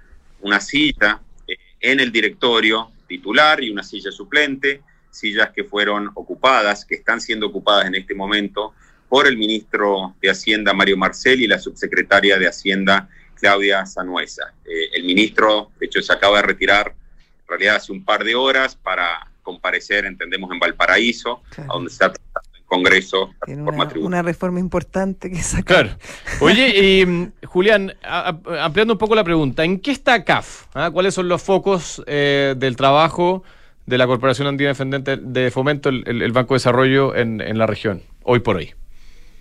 una 0.40 0.60
silla 0.60 1.20
eh, 1.46 1.56
en 1.80 2.00
el 2.00 2.10
directorio 2.12 2.90
titular 3.06 3.62
y 3.62 3.70
una 3.70 3.82
silla 3.82 4.10
suplente, 4.10 4.82
sillas 5.10 5.50
que 5.54 5.64
fueron 5.64 6.10
ocupadas, 6.14 6.84
que 6.84 6.96
están 6.96 7.20
siendo 7.20 7.46
ocupadas 7.46 7.86
en 7.86 7.94
este 7.94 8.14
momento 8.14 8.74
por 9.08 9.26
el 9.26 9.36
ministro 9.36 10.14
de 10.20 10.30
Hacienda 10.30 10.72
Mario 10.74 10.96
Marcel 10.96 11.40
y 11.40 11.46
la 11.46 11.58
subsecretaria 11.58 12.38
de 12.38 12.48
Hacienda 12.48 13.08
Claudia 13.36 13.86
Sanuesa. 13.86 14.52
Eh, 14.64 14.90
el 14.94 15.04
ministro, 15.04 15.70
de 15.78 15.86
hecho, 15.86 16.02
se 16.02 16.12
acaba 16.12 16.38
de 16.38 16.42
retirar 16.42 16.88
en 16.88 17.48
realidad 17.48 17.76
hace 17.76 17.92
un 17.92 18.04
par 18.04 18.24
de 18.24 18.34
horas 18.34 18.74
para 18.74 19.30
comparecer, 19.42 20.04
entendemos, 20.06 20.50
en 20.50 20.58
Valparaíso, 20.58 21.42
Claro. 21.50 21.70
a 21.70 21.74
donde 21.74 21.90
se 21.90 21.94
está 21.94 22.12
tratando 22.12 22.40
en 22.45 22.45
Congreso 22.66 23.30
la 23.40 23.46
Tiene 23.46 23.60
reforma 23.62 23.76
una, 23.84 23.88
tributaria. 23.88 24.06
una 24.06 24.22
reforma 24.22 24.60
importante 24.60 25.30
que 25.30 25.36
sacar. 25.42 25.64
Claro. 25.64 25.98
Oye, 26.40 26.68
y, 27.00 27.06
mm, 27.06 27.32
Julián, 27.46 27.94
a- 28.02 28.28
a- 28.30 28.64
ampliando 28.64 28.94
un 28.94 28.98
poco 28.98 29.14
la 29.14 29.24
pregunta, 29.24 29.64
¿en 29.64 29.78
qué 29.80 29.92
está 29.92 30.24
CAF? 30.24 30.66
¿Ah? 30.74 30.90
¿Cuáles 30.92 31.14
son 31.14 31.28
los 31.28 31.42
focos 31.42 32.02
eh, 32.06 32.54
del 32.56 32.76
trabajo 32.76 33.42
de 33.86 33.98
la 33.98 34.06
Corporación 34.06 34.48
Andina 34.48 34.70
Defendente 34.70 35.16
de 35.16 35.50
Fomento, 35.50 35.88
el, 35.88 36.32
Banco 36.32 36.54
de 36.54 36.56
Desarrollo 36.56 37.14
en, 37.14 37.40
en 37.40 37.56
la 37.58 37.66
región, 37.66 38.02
hoy 38.24 38.40
por 38.40 38.56
hoy? 38.56 38.74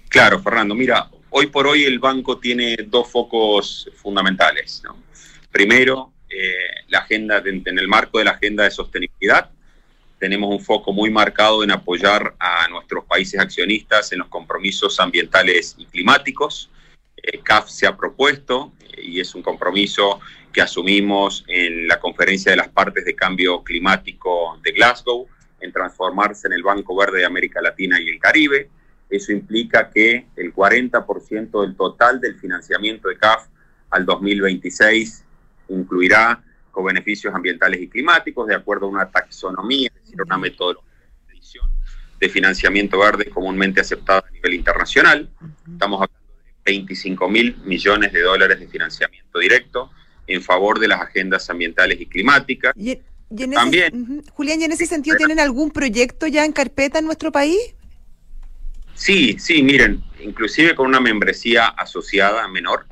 Claro, 0.09 0.39
Fernando. 0.39 0.75
Mira, 0.75 1.09
hoy 1.31 1.47
por 1.47 1.65
hoy 1.67 1.83
el 1.83 1.97
banco 1.99 2.37
tiene 2.37 2.77
dos 2.87 3.09
focos 3.11 3.89
fundamentales. 3.95 4.81
¿no? 4.85 4.95
Primero, 5.51 6.11
eh, 6.29 6.83
la 6.89 6.99
agenda 6.99 7.41
en 7.43 7.79
el 7.79 7.87
marco 7.87 8.19
de 8.19 8.25
la 8.25 8.31
agenda 8.31 8.63
de 8.65 8.71
sostenibilidad. 8.71 9.49
Tenemos 10.25 10.49
un 10.49 10.59
foco 10.59 10.91
muy 10.91 11.11
marcado 11.11 11.63
en 11.63 11.69
apoyar 11.69 12.33
a 12.39 12.67
nuestros 12.69 13.05
países 13.05 13.39
accionistas 13.39 14.11
en 14.11 14.17
los 14.17 14.27
compromisos 14.27 14.99
ambientales 14.99 15.75
y 15.77 15.85
climáticos. 15.85 16.71
CAF 17.43 17.69
se 17.69 17.85
ha 17.85 17.95
propuesto 17.95 18.73
y 18.97 19.19
es 19.19 19.35
un 19.35 19.43
compromiso 19.43 20.19
que 20.51 20.63
asumimos 20.63 21.45
en 21.47 21.87
la 21.87 21.99
conferencia 21.99 22.49
de 22.49 22.57
las 22.57 22.69
partes 22.69 23.05
de 23.05 23.15
cambio 23.15 23.63
climático 23.63 24.59
de 24.63 24.71
Glasgow, 24.71 25.27
en 25.61 25.71
transformarse 25.71 26.47
en 26.47 26.53
el 26.53 26.63
Banco 26.63 26.95
Verde 26.95 27.19
de 27.19 27.25
América 27.25 27.61
Latina 27.61 28.01
y 28.01 28.09
el 28.09 28.17
Caribe. 28.17 28.67
Eso 29.07 29.31
implica 29.31 29.91
que 29.91 30.25
el 30.37 30.55
40% 30.55 31.61
del 31.61 31.75
total 31.75 32.19
del 32.19 32.33
financiamiento 32.39 33.09
de 33.09 33.17
CAF 33.19 33.45
al 33.91 34.07
2026 34.07 35.23
incluirá 35.69 36.43
co-beneficios 36.75 37.33
ambientales 37.33 37.81
y 37.81 37.87
climáticos 37.87 38.47
de 38.47 38.55
acuerdo 38.55 38.87
a 38.87 38.89
una 38.89 39.09
taxonomía, 39.09 39.89
es 39.95 40.01
decir, 40.01 40.21
una 40.21 40.37
metodología 40.37 40.91
de 42.19 42.29
financiamiento 42.29 42.99
verde 42.99 43.29
comúnmente 43.29 43.79
aceptada 43.79 44.25
a 44.27 44.31
nivel 44.31 44.53
internacional. 44.55 45.29
Estamos 45.71 46.01
hablando 46.01 46.33
de 46.43 46.71
25 46.71 47.29
mil 47.29 47.57
millones 47.63 48.11
de 48.11 48.21
dólares 48.21 48.59
de 48.59 48.67
financiamiento 48.67 49.39
directo 49.39 49.89
en 50.27 50.41
favor 50.41 50.79
de 50.79 50.89
las 50.89 51.01
agendas 51.01 51.49
ambientales 51.49 51.99
y 51.99 52.05
climáticas. 52.07 52.73
Y, 52.75 52.99
También, 53.53 54.23
Julián, 54.33 54.61
¿y 54.61 54.65
en 54.65 54.71
ese 54.71 54.85
sentido 54.85 55.17
tienen 55.17 55.39
algún 55.39 55.71
proyecto 55.71 56.27
ya 56.27 56.45
en 56.45 56.51
carpeta 56.51 56.99
en 56.99 57.05
nuestro 57.05 57.31
país? 57.31 57.75
Sí, 58.95 59.37
sí, 59.39 59.61
miren, 59.61 60.01
inclusive 60.21 60.73
con 60.73 60.87
una 60.87 60.99
membresía 60.99 61.67
asociada 61.67 62.47
menor 62.47 62.85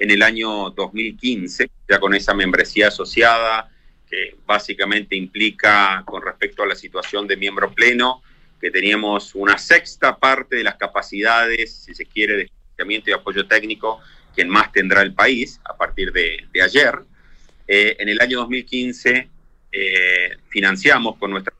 en 0.00 0.10
el 0.10 0.22
año 0.22 0.70
2015, 0.70 1.70
ya 1.88 2.00
con 2.00 2.14
esa 2.14 2.34
membresía 2.34 2.88
asociada 2.88 3.70
que 4.08 4.36
básicamente 4.44 5.14
implica 5.14 6.02
con 6.04 6.22
respecto 6.22 6.64
a 6.64 6.66
la 6.66 6.74
situación 6.74 7.28
de 7.28 7.36
miembro 7.36 7.72
pleno, 7.72 8.22
que 8.60 8.70
teníamos 8.70 9.34
una 9.34 9.56
sexta 9.56 10.18
parte 10.18 10.56
de 10.56 10.64
las 10.64 10.74
capacidades, 10.74 11.84
si 11.84 11.94
se 11.94 12.06
quiere, 12.06 12.36
de 12.36 12.46
financiamiento 12.46 13.10
y 13.10 13.12
apoyo 13.12 13.46
técnico 13.46 14.00
quien 14.34 14.48
más 14.48 14.72
tendrá 14.72 15.02
el 15.02 15.14
país 15.14 15.60
a 15.64 15.76
partir 15.76 16.12
de, 16.12 16.48
ayer. 16.62 16.98
Eh, 17.68 17.96
en 18.00 18.08
el 18.08 18.20
año 18.20 18.38
2015 18.40 19.28
eh, 19.70 20.36
financiamos 20.48 21.16
con 21.16 21.30
nuestra 21.30 21.54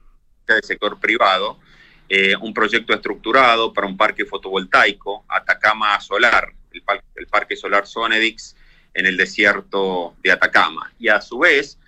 del 0.47 0.65
sector 0.65 0.99
privado 0.99 1.61
eh, 2.09 2.35
un 2.41 2.53
proyecto 2.53 2.93
estructurado 2.93 3.73
para 3.73 3.87
un 3.87 3.97
parque 3.97 4.25
fotovoltaico, 4.25 5.25
Atacama 5.29 6.01
Solar, 6.01 6.53
el, 6.73 6.83
el 7.17 7.27
parque 7.27 7.57
solar 7.57 7.87
Sonedix 7.87 8.57
en 8.95 9.07
el 9.07 9.17
desierto 9.17 10.15
de 10.23 10.33
Atacama. 10.33 10.93
Y 10.99 11.09
a 11.09 11.21
su 11.21 11.39
vez, 11.39 11.79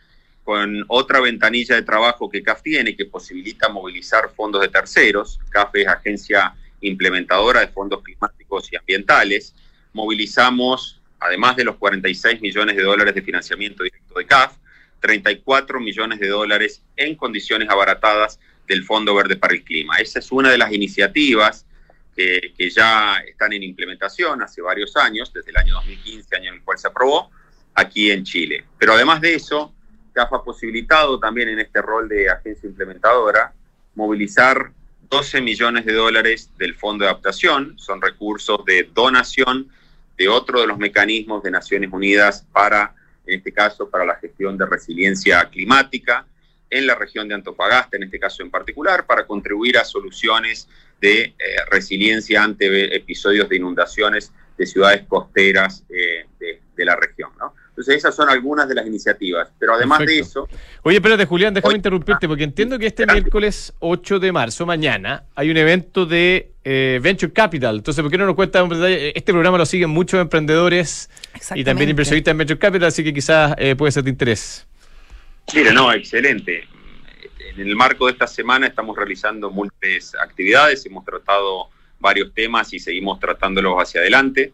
con 0.44 0.84
otra 0.88 1.20
ventanilla 1.20 1.74
de 1.74 1.82
trabajo 1.82 2.30
que 2.30 2.42
CAF 2.42 2.62
tiene, 2.62 2.96
que 2.96 3.06
posibilita 3.06 3.68
movilizar 3.68 4.30
fondos 4.34 4.60
de 4.60 4.68
terceros. 4.68 5.38
CAF 5.50 5.74
es 5.74 5.88
agencia 5.88 6.54
implementadora 6.80 7.60
de 7.60 7.68
fondos 7.68 8.02
climáticos 8.02 8.72
y 8.72 8.76
ambientales 8.76 9.54
movilizamos, 9.92 11.00
además 11.20 11.56
de 11.56 11.64
los 11.64 11.76
46 11.76 12.40
millones 12.40 12.76
de 12.76 12.82
dólares 12.82 13.14
de 13.14 13.22
financiamiento 13.22 13.84
directo 13.84 14.18
de 14.18 14.26
CAF, 14.26 14.56
34 15.00 15.80
millones 15.80 16.20
de 16.20 16.28
dólares 16.28 16.82
en 16.96 17.16
condiciones 17.16 17.68
abaratadas 17.68 18.38
del 18.66 18.84
Fondo 18.84 19.14
Verde 19.14 19.36
para 19.36 19.54
el 19.54 19.64
Clima. 19.64 19.96
Esa 19.96 20.20
es 20.20 20.30
una 20.30 20.50
de 20.50 20.58
las 20.58 20.72
iniciativas 20.72 21.66
que, 22.14 22.52
ya 22.70 23.16
están 23.26 23.52
en 23.52 23.62
implementación 23.62 24.42
hace 24.42 24.62
varios 24.62 24.96
años, 24.96 25.32
desde 25.32 25.50
el 25.50 25.56
año 25.56 25.74
2015, 25.74 26.36
año 26.36 26.48
en 26.50 26.54
el 26.56 26.62
cual 26.62 26.78
se 26.78 26.88
aprobó, 26.88 27.30
aquí 27.74 28.10
en 28.10 28.24
Chile. 28.24 28.64
Pero 28.78 28.92
además 28.92 29.20
de 29.20 29.34
eso, 29.34 29.74
CAF 30.12 30.32
ha 30.32 30.44
posibilitado 30.44 31.18
también 31.18 31.48
en 31.48 31.58
este 31.58 31.80
rol 31.80 32.08
de 32.08 32.30
agencia 32.30 32.68
implementadora 32.68 33.54
movilizar 33.94 34.72
12 35.08 35.40
millones 35.40 35.84
de 35.84 35.92
dólares 35.92 36.50
del 36.56 36.74
Fondo 36.74 37.04
de 37.04 37.10
Adaptación, 37.10 37.78
son 37.78 38.00
recursos 38.00 38.64
de 38.64 38.88
donación 38.94 39.68
de 40.16 40.28
otro 40.28 40.60
de 40.60 40.66
los 40.66 40.78
mecanismos 40.78 41.42
de 41.42 41.50
Naciones 41.50 41.90
Unidas 41.92 42.46
para, 42.52 42.94
en 43.26 43.38
este 43.38 43.52
caso, 43.52 43.90
para 43.90 44.04
la 44.04 44.16
gestión 44.16 44.56
de 44.56 44.66
resiliencia 44.66 45.44
climática 45.50 46.26
en 46.72 46.86
la 46.86 46.94
región 46.94 47.28
de 47.28 47.34
Antofagasta, 47.34 47.96
en 47.96 48.04
este 48.04 48.18
caso 48.18 48.42
en 48.42 48.50
particular, 48.50 49.06
para 49.06 49.26
contribuir 49.26 49.78
a 49.78 49.84
soluciones 49.84 50.68
de 51.00 51.22
eh, 51.22 51.34
resiliencia 51.70 52.42
ante 52.42 52.96
episodios 52.96 53.48
de 53.48 53.56
inundaciones 53.56 54.32
de 54.56 54.66
ciudades 54.66 55.04
costeras 55.06 55.84
eh, 55.88 56.26
de, 56.38 56.60
de, 56.74 56.84
la 56.84 56.96
región. 56.96 57.30
¿no? 57.38 57.54
Entonces 57.72 57.96
esas 57.96 58.14
son 58.14 58.28
algunas 58.28 58.68
de 58.68 58.74
las 58.74 58.86
iniciativas. 58.86 59.50
Pero 59.58 59.74
además 59.74 60.00
de 60.00 60.18
eso... 60.18 60.46
Oye, 60.82 60.96
espérate 60.96 61.24
Julián, 61.24 61.54
déjame 61.54 61.74
interrumpirte 61.76 62.28
porque 62.28 62.44
entiendo 62.44 62.78
que 62.78 62.86
este 62.86 63.06
miércoles 63.06 63.72
8 63.78 64.18
de 64.18 64.30
marzo, 64.30 64.66
mañana, 64.66 65.24
hay 65.34 65.50
un 65.50 65.56
evento 65.56 66.04
de 66.04 66.52
eh, 66.64 67.00
Venture 67.02 67.32
Capital. 67.32 67.76
Entonces, 67.76 68.02
¿por 68.02 68.10
qué 68.10 68.18
no 68.18 68.26
nos 68.26 68.34
cuenta 68.34 68.62
un 68.62 68.68
detalle? 68.68 69.12
Este 69.16 69.32
programa 69.32 69.56
lo 69.56 69.66
siguen 69.66 69.90
muchos 69.90 70.20
emprendedores 70.20 71.08
y 71.54 71.64
también 71.64 71.88
inversionistas 71.90 72.32
en 72.32 72.38
Venture 72.38 72.58
Capital, 72.58 72.88
así 72.88 73.02
que 73.02 73.14
quizás 73.14 73.54
eh, 73.56 73.74
puede 73.74 73.90
ser 73.90 74.04
de 74.04 74.10
interés. 74.10 74.66
Mire, 75.54 75.72
no, 75.72 75.92
excelente. 75.92 76.66
En 77.38 77.60
el 77.60 77.76
marco 77.76 78.06
de 78.06 78.12
esta 78.12 78.26
semana 78.26 78.66
estamos 78.66 78.96
realizando 78.96 79.50
múltiples 79.50 80.14
actividades, 80.14 80.86
hemos 80.86 81.04
tratado 81.04 81.68
varios 82.00 82.32
temas 82.32 82.72
y 82.72 82.78
seguimos 82.78 83.20
tratándolos 83.20 83.76
hacia 83.76 84.00
adelante. 84.00 84.52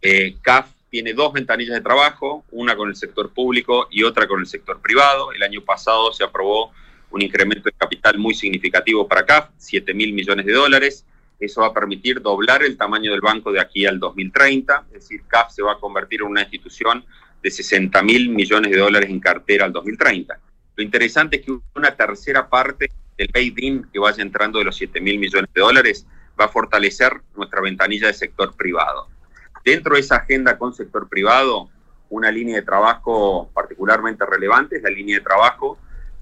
Eh, 0.00 0.36
CAF 0.40 0.70
tiene 0.88 1.12
dos 1.12 1.32
ventanillas 1.32 1.74
de 1.74 1.80
trabajo, 1.82 2.44
una 2.50 2.74
con 2.76 2.88
el 2.88 2.96
sector 2.96 3.32
público 3.32 3.88
y 3.90 4.02
otra 4.02 4.26
con 4.26 4.40
el 4.40 4.46
sector 4.46 4.80
privado. 4.80 5.32
El 5.32 5.42
año 5.42 5.62
pasado 5.62 6.12
se 6.12 6.24
aprobó 6.24 6.72
un 7.10 7.22
incremento 7.22 7.64
de 7.64 7.72
capital 7.72 8.18
muy 8.18 8.34
significativo 8.34 9.06
para 9.06 9.26
CAF, 9.26 9.50
7 9.58 9.94
mil 9.94 10.12
millones 10.12 10.46
de 10.46 10.52
dólares. 10.52 11.04
Eso 11.38 11.62
va 11.62 11.68
a 11.68 11.74
permitir 11.74 12.20
doblar 12.20 12.62
el 12.62 12.76
tamaño 12.76 13.12
del 13.12 13.20
banco 13.20 13.52
de 13.52 13.60
aquí 13.60 13.86
al 13.86 13.98
2030, 13.98 14.86
es 14.88 14.92
decir, 14.92 15.22
CAF 15.26 15.52
se 15.52 15.62
va 15.62 15.72
a 15.72 15.78
convertir 15.78 16.20
en 16.20 16.28
una 16.28 16.42
institución 16.42 17.04
de 17.42 17.50
60 17.50 18.02
mil 18.02 18.30
millones 18.30 18.70
de 18.70 18.78
dólares 18.78 19.10
en 19.10 19.20
cartera 19.20 19.64
al 19.64 19.72
2030. 19.72 20.38
Lo 20.76 20.82
interesante 20.82 21.36
es 21.36 21.46
que 21.46 21.58
una 21.74 21.94
tercera 21.94 22.48
parte 22.48 22.90
del 23.16 23.28
paid-in 23.28 23.86
que 23.92 23.98
vaya 23.98 24.22
entrando 24.22 24.58
de 24.58 24.64
los 24.64 24.76
7 24.76 25.00
mil 25.00 25.18
millones 25.18 25.50
de 25.52 25.60
dólares 25.60 26.06
va 26.38 26.46
a 26.46 26.48
fortalecer 26.48 27.20
nuestra 27.36 27.60
ventanilla 27.60 28.06
de 28.06 28.14
sector 28.14 28.54
privado. 28.56 29.08
Dentro 29.64 29.94
de 29.94 30.00
esa 30.00 30.16
agenda 30.16 30.56
con 30.56 30.72
sector 30.72 31.08
privado, 31.08 31.68
una 32.08 32.30
línea 32.30 32.56
de 32.56 32.62
trabajo 32.62 33.50
particularmente 33.52 34.24
relevante 34.26 34.76
es 34.76 34.82
la 34.82 34.90
línea 34.90 35.18
de 35.18 35.24
trabajo 35.24 35.78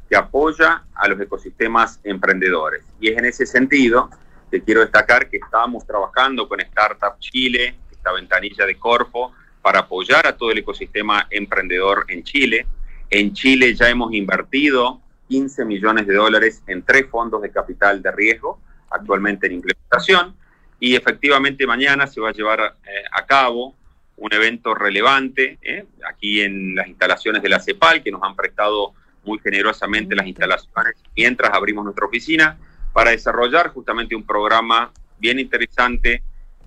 que 0.09 0.17
apoya 0.17 0.85
a 0.95 1.09
los 1.09 1.21
ecosistemas 1.21 2.01
emprendedores. 2.03 2.83
Y 3.01 3.11
es 3.11 3.19
en 3.19 3.27
ese 3.27 3.47
sentido 3.47 4.11
que 4.51 4.63
quiero 4.63 4.81
destacar 4.81 5.29
que 5.29 5.37
estamos 5.37 5.87
trabajando 5.87 6.49
con 6.49 6.61
Startup 6.61 7.19
Chile, 7.19 7.77
esta 7.91 8.13
ventanilla 8.13 8.65
de 8.65 8.77
Corpo, 8.77 9.33
para 9.69 9.81
apoyar 9.81 10.27
a 10.27 10.35
todo 10.35 10.51
el 10.51 10.57
ecosistema 10.57 11.27
emprendedor 11.29 12.07
en 12.09 12.25
Chile. 12.25 12.67
En 13.11 13.35
Chile 13.35 13.75
ya 13.75 13.91
hemos 13.91 14.15
invertido 14.15 15.03
15 15.29 15.67
millones 15.67 16.07
de 16.07 16.15
dólares 16.15 16.63
en 16.67 16.83
tres 16.83 17.05
fondos 17.11 17.43
de 17.43 17.51
capital 17.51 18.01
de 18.01 18.11
riesgo, 18.11 18.59
actualmente 18.91 19.47
en 19.47 19.53
implementación 19.53 20.35
y 20.81 20.97
efectivamente 20.97 21.67
mañana 21.67 22.07
se 22.07 22.19
va 22.19 22.31
a 22.31 22.33
llevar 22.33 22.61
eh, 22.61 23.05
a 23.13 23.27
cabo 23.27 23.75
un 24.17 24.33
evento 24.33 24.75
relevante 24.75 25.59
eh, 25.61 25.85
aquí 26.09 26.41
en 26.41 26.75
las 26.75 26.89
instalaciones 26.89 27.43
de 27.43 27.51
la 27.51 27.61
CEPAL, 27.61 28.03
que 28.03 28.11
nos 28.11 28.23
han 28.23 28.35
prestado 28.35 28.95
muy 29.23 29.39
generosamente 29.39 30.17
las 30.17 30.27
instalaciones 30.27 30.95
mientras 31.15 31.53
abrimos 31.53 31.85
nuestra 31.85 32.07
oficina, 32.07 32.57
para 32.95 33.11
desarrollar 33.11 33.69
justamente 33.69 34.17
un 34.17 34.25
programa 34.25 34.91
bien 35.19 35.39
interesante 35.39 36.23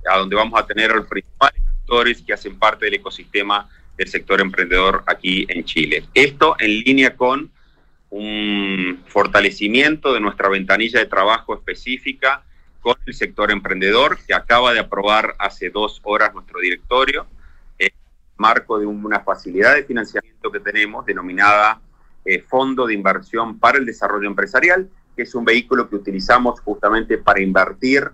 a 0.08 0.20
donde 0.20 0.36
vamos 0.36 0.60
a 0.60 0.68
tener 0.68 0.92
a 0.92 0.98
los 0.98 1.08
principales 1.08 1.71
que 2.26 2.34
hacen 2.34 2.58
parte 2.58 2.86
del 2.86 2.94
ecosistema 2.96 3.68
del 3.98 4.08
sector 4.08 4.40
emprendedor 4.40 5.04
aquí 5.08 5.46
en 5.50 5.66
Chile. 5.66 6.06
Esto 6.14 6.56
en 6.58 6.80
línea 6.80 7.18
con 7.18 7.52
un 8.10 9.04
fortalecimiento 9.08 10.14
de 10.14 10.22
nuestra 10.22 10.48
ventanilla 10.48 11.00
de 11.00 11.06
trabajo 11.06 11.54
específica 11.54 12.44
con 12.80 12.96
el 13.06 13.14
sector 13.14 13.52
emprendedor, 13.52 14.18
que 14.26 14.34
acaba 14.34 14.72
de 14.72 14.80
aprobar 14.80 15.36
hace 15.38 15.70
dos 15.70 16.00
horas 16.04 16.34
nuestro 16.34 16.62
directorio, 16.62 17.28
en 17.78 17.92
marco 18.38 18.80
de 18.80 18.86
una 18.86 19.20
facilidad 19.20 19.76
de 19.76 19.84
financiamiento 19.84 20.50
que 20.50 20.62
tenemos 20.62 21.06
denominada 21.06 21.82
eh, 22.24 22.42
Fondo 22.42 22.88
de 22.88 22.94
Inversión 22.94 23.60
para 23.60 23.78
el 23.78 23.86
Desarrollo 23.86 24.28
Empresarial, 24.28 24.90
que 25.14 25.24
es 25.24 25.36
un 25.36 25.44
vehículo 25.44 25.90
que 25.90 25.98
utilizamos 25.98 26.62
justamente 26.62 27.18
para 27.18 27.42
invertir 27.42 28.10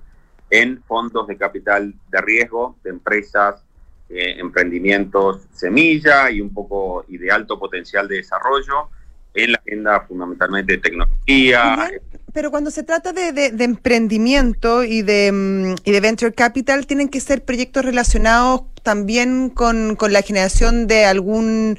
en 0.50 0.82
fondos 0.84 1.28
de 1.28 1.38
capital 1.38 1.94
de 2.10 2.22
riesgo 2.22 2.76
de 2.84 2.90
empresas, 2.90 3.67
eh, 4.10 4.36
emprendimientos 4.40 5.42
semilla 5.54 6.32
y 6.32 6.40
un 6.40 6.54
poco 6.54 7.06
y 7.10 7.18
de 7.18 7.30
alto 7.30 7.60
potencial 7.60 8.08
de 8.08 8.18
desarrollo 8.18 8.90
en 9.34 9.52
la 9.52 9.58
agenda 9.60 10.02
fundamentalmente 10.08 10.74
de 10.74 10.80
tecnología. 10.80 11.90
pero 12.34 12.52
cuando 12.52 12.72
se 12.72 12.84
trata 12.84 13.14
de, 13.14 13.52
emprendimiento 13.60 14.84
y 14.84 15.02
de, 15.02 15.32
mm, 15.32 15.76
y 15.84 15.92
de 15.92 16.00
venture 16.00 16.34
capital, 16.34 16.88
tienen 16.88 17.10
que 17.10 17.20
ser 17.20 17.44
proyectos 17.44 17.84
relacionados 17.84 18.62
también 18.84 19.50
con, 19.50 19.98
la 20.10 20.22
generación 20.22 20.88
de 20.88 21.06
algún 21.06 21.78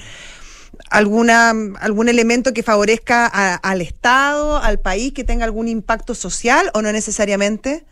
alguna, 0.91 1.53
algún 1.81 2.09
elemento 2.09 2.53
que 2.53 2.63
favorezca 2.63 3.27
a- 3.27 3.57
al 3.57 3.81
Estado, 3.81 4.59
al 4.59 4.79
país, 4.79 5.13
que 5.13 5.25
tenga 5.25 5.45
algún 5.45 5.69
impacto 5.69 6.15
social 6.15 6.71
o 6.75 6.83
no 6.83 6.93
necesariamente? 6.93 7.85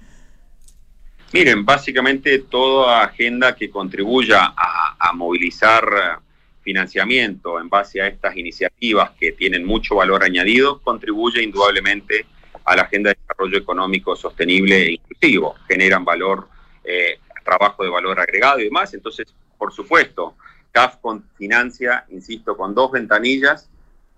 Miren, 1.32 1.64
básicamente 1.64 2.38
toda 2.38 3.02
agenda 3.02 3.56
que 3.56 3.68
contribuya 3.68 4.54
a, 4.56 5.12
movilizar 5.12 5.84
eh, 5.84 6.22
financiamiento 6.62 7.58
en 7.60 7.68
base 7.68 8.00
a 8.00 8.06
estas 8.06 8.36
iniciativas 8.36 9.10
que 9.18 9.32
tienen 9.32 9.64
mucho 9.64 9.96
valor 9.96 10.22
añadido, 10.22 10.80
contribuye 10.82 11.42
indudablemente 11.42 12.26
a 12.64 12.76
la 12.76 12.82
agenda 12.82 13.10
de 13.10 13.18
desarrollo 13.20 13.58
económico 13.58 14.14
sostenible 14.14 14.86
e 14.86 14.92
inclusivo. 14.92 15.54
Generan 15.68 16.04
valor, 16.04 16.48
eh, 16.84 17.18
trabajo 17.44 17.82
de 17.82 17.90
valor 17.90 18.20
agregado 18.20 18.60
y 18.60 18.64
demás. 18.64 18.92
Entonces, 18.94 19.26
por 19.56 19.72
supuesto, 19.72 20.34
CAF 20.72 20.96
financia, 21.36 22.04
insisto, 22.10 22.56
con 22.56 22.74
dos 22.74 22.92
ventanillas, 22.92 23.68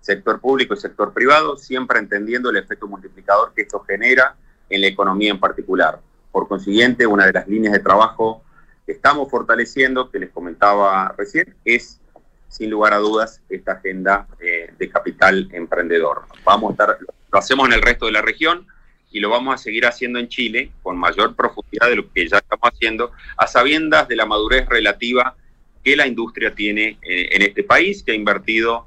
sector 0.01 0.41
público 0.41 0.73
y 0.73 0.77
sector 0.77 1.13
privado, 1.13 1.57
siempre 1.57 1.99
entendiendo 1.99 2.49
el 2.49 2.57
efecto 2.57 2.87
multiplicador 2.87 3.53
que 3.55 3.61
esto 3.63 3.79
genera 3.79 4.35
en 4.69 4.81
la 4.81 4.87
economía 4.87 5.31
en 5.31 5.39
particular. 5.39 5.99
Por 6.31 6.47
consiguiente, 6.47 7.07
una 7.07 7.25
de 7.25 7.33
las 7.33 7.47
líneas 7.47 7.73
de 7.73 7.79
trabajo 7.79 8.43
que 8.85 8.93
estamos 8.93 9.29
fortaleciendo, 9.29 10.09
que 10.09 10.19
les 10.19 10.29
comentaba 10.29 11.13
recién, 11.17 11.55
es, 11.65 11.99
sin 12.47 12.69
lugar 12.69 12.93
a 12.93 12.97
dudas, 12.97 13.41
esta 13.49 13.73
agenda 13.73 14.27
eh, 14.39 14.73
de 14.77 14.89
capital 14.89 15.49
emprendedor. 15.51 16.23
Vamos 16.43 16.69
a 16.69 16.71
estar, 16.71 16.97
lo 17.31 17.39
hacemos 17.39 17.67
en 17.67 17.73
el 17.73 17.81
resto 17.81 18.05
de 18.07 18.13
la 18.13 18.21
región 18.21 18.67
y 19.11 19.19
lo 19.19 19.29
vamos 19.29 19.55
a 19.55 19.57
seguir 19.57 19.85
haciendo 19.85 20.19
en 20.19 20.27
Chile 20.27 20.71
con 20.83 20.97
mayor 20.97 21.35
profundidad 21.35 21.89
de 21.89 21.95
lo 21.97 22.11
que 22.11 22.27
ya 22.27 22.37
estamos 22.37 22.69
haciendo, 22.71 23.11
a 23.37 23.47
sabiendas 23.47 24.07
de 24.07 24.15
la 24.15 24.25
madurez 24.25 24.67
relativa 24.67 25.35
que 25.83 25.95
la 25.95 26.07
industria 26.07 26.53
tiene 26.53 26.97
eh, 27.01 27.29
en 27.31 27.41
este 27.41 27.63
país, 27.63 28.03
que 28.03 28.11
ha 28.11 28.15
invertido 28.15 28.85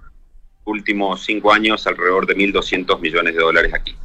últimos 0.65 1.25
cinco 1.25 1.53
años 1.53 1.87
alrededor 1.87 2.27
de 2.27 2.37
1.200 2.37 3.01
millones 3.01 3.35
de 3.35 3.41
dólares 3.41 3.75
aquí. 3.75 3.97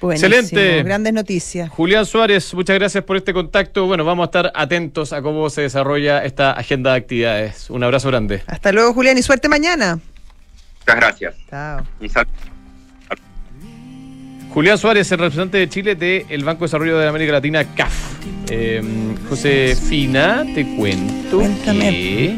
Buenísimo, 0.00 0.34
Excelente. 0.34 0.82
Grandes 0.84 1.12
noticias. 1.12 1.68
Julián 1.70 2.06
Suárez, 2.06 2.54
muchas 2.54 2.78
gracias 2.78 3.02
por 3.04 3.16
este 3.16 3.32
contacto. 3.32 3.86
Bueno, 3.86 4.04
vamos 4.04 4.24
a 4.24 4.26
estar 4.26 4.52
atentos 4.54 5.12
a 5.12 5.22
cómo 5.22 5.50
se 5.50 5.62
desarrolla 5.62 6.24
esta 6.24 6.52
agenda 6.52 6.92
de 6.92 6.98
actividades. 6.98 7.68
Un 7.70 7.82
abrazo 7.82 8.08
grande. 8.08 8.42
Hasta 8.46 8.70
luego, 8.72 8.94
Julián, 8.94 9.18
y 9.18 9.22
suerte 9.22 9.48
mañana. 9.48 9.98
Muchas 10.80 10.96
gracias. 10.96 11.34
Chao. 11.50 11.82
Un 12.00 12.08
saludo. 12.08 12.32
Julián 14.54 14.78
Suárez, 14.78 15.12
el 15.12 15.18
representante 15.18 15.58
de 15.58 15.68
Chile 15.68 15.94
del 15.94 16.42
Banco 16.44 16.60
de 16.60 16.66
Desarrollo 16.66 16.98
de 16.98 17.06
América 17.08 17.32
Latina, 17.32 17.64
CAF. 17.74 17.92
Eh, 18.50 18.82
Josefina, 19.28 20.44
te 20.54 20.64
cuento 20.76 21.38
Cuéntame. 21.38 21.90
que 21.90 22.36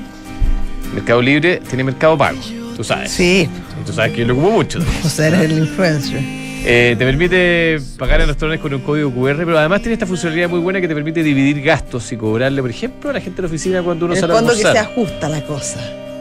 Mercado 0.95 1.23
Libre 1.23 1.63
tiene 1.69 1.85
Mercado 1.85 2.19
Pago, 2.19 2.41
tú 2.77 2.83
sabes. 2.83 3.13
Sí, 3.13 3.49
tú 3.87 3.93
sabes 3.93 4.13
que 4.13 4.19
yo 4.23 4.27
lo 4.27 4.35
ocupo 4.35 4.51
mucho. 4.51 4.81
o 5.05 5.09
sea, 5.09 5.29
eres 5.29 5.41
el 5.43 5.59
influencer. 5.59 6.40
Eh, 6.63 6.95
te 6.99 7.05
permite 7.07 7.81
pagar 7.99 8.21
en 8.21 8.29
restaurantes 8.29 8.61
con 8.63 8.75
un 8.75 8.81
código 8.83 9.11
QR, 9.13 9.37
pero 9.39 9.59
además 9.59 9.81
tiene 9.81 9.95
esta 9.95 10.07
funcionalidad 10.07 10.49
muy 10.51 10.61
buena 10.61 10.81
que 10.81 10.89
te 10.89 10.95
permite 10.95 11.23
dividir 11.23 11.63
gastos 11.63 12.11
y 12.13 12.17
cobrarle, 12.17 12.61
por 12.61 12.71
ejemplo, 12.71 13.11
a 13.11 13.13
la 13.15 13.21
gente 13.21 13.37
de 13.37 13.43
la 13.43 13.49
oficina 13.49 13.83
cuando 13.83 14.05
uno 14.05 14.15
el 14.15 14.21
sale 14.21 14.33
a 14.33 14.37
fondo 14.37 14.53
que 14.53 14.59
se 14.61 14.69
almorzar. 14.69 14.93
ajusta 14.93 15.29
la 15.29 15.43
cosa. 15.47 15.81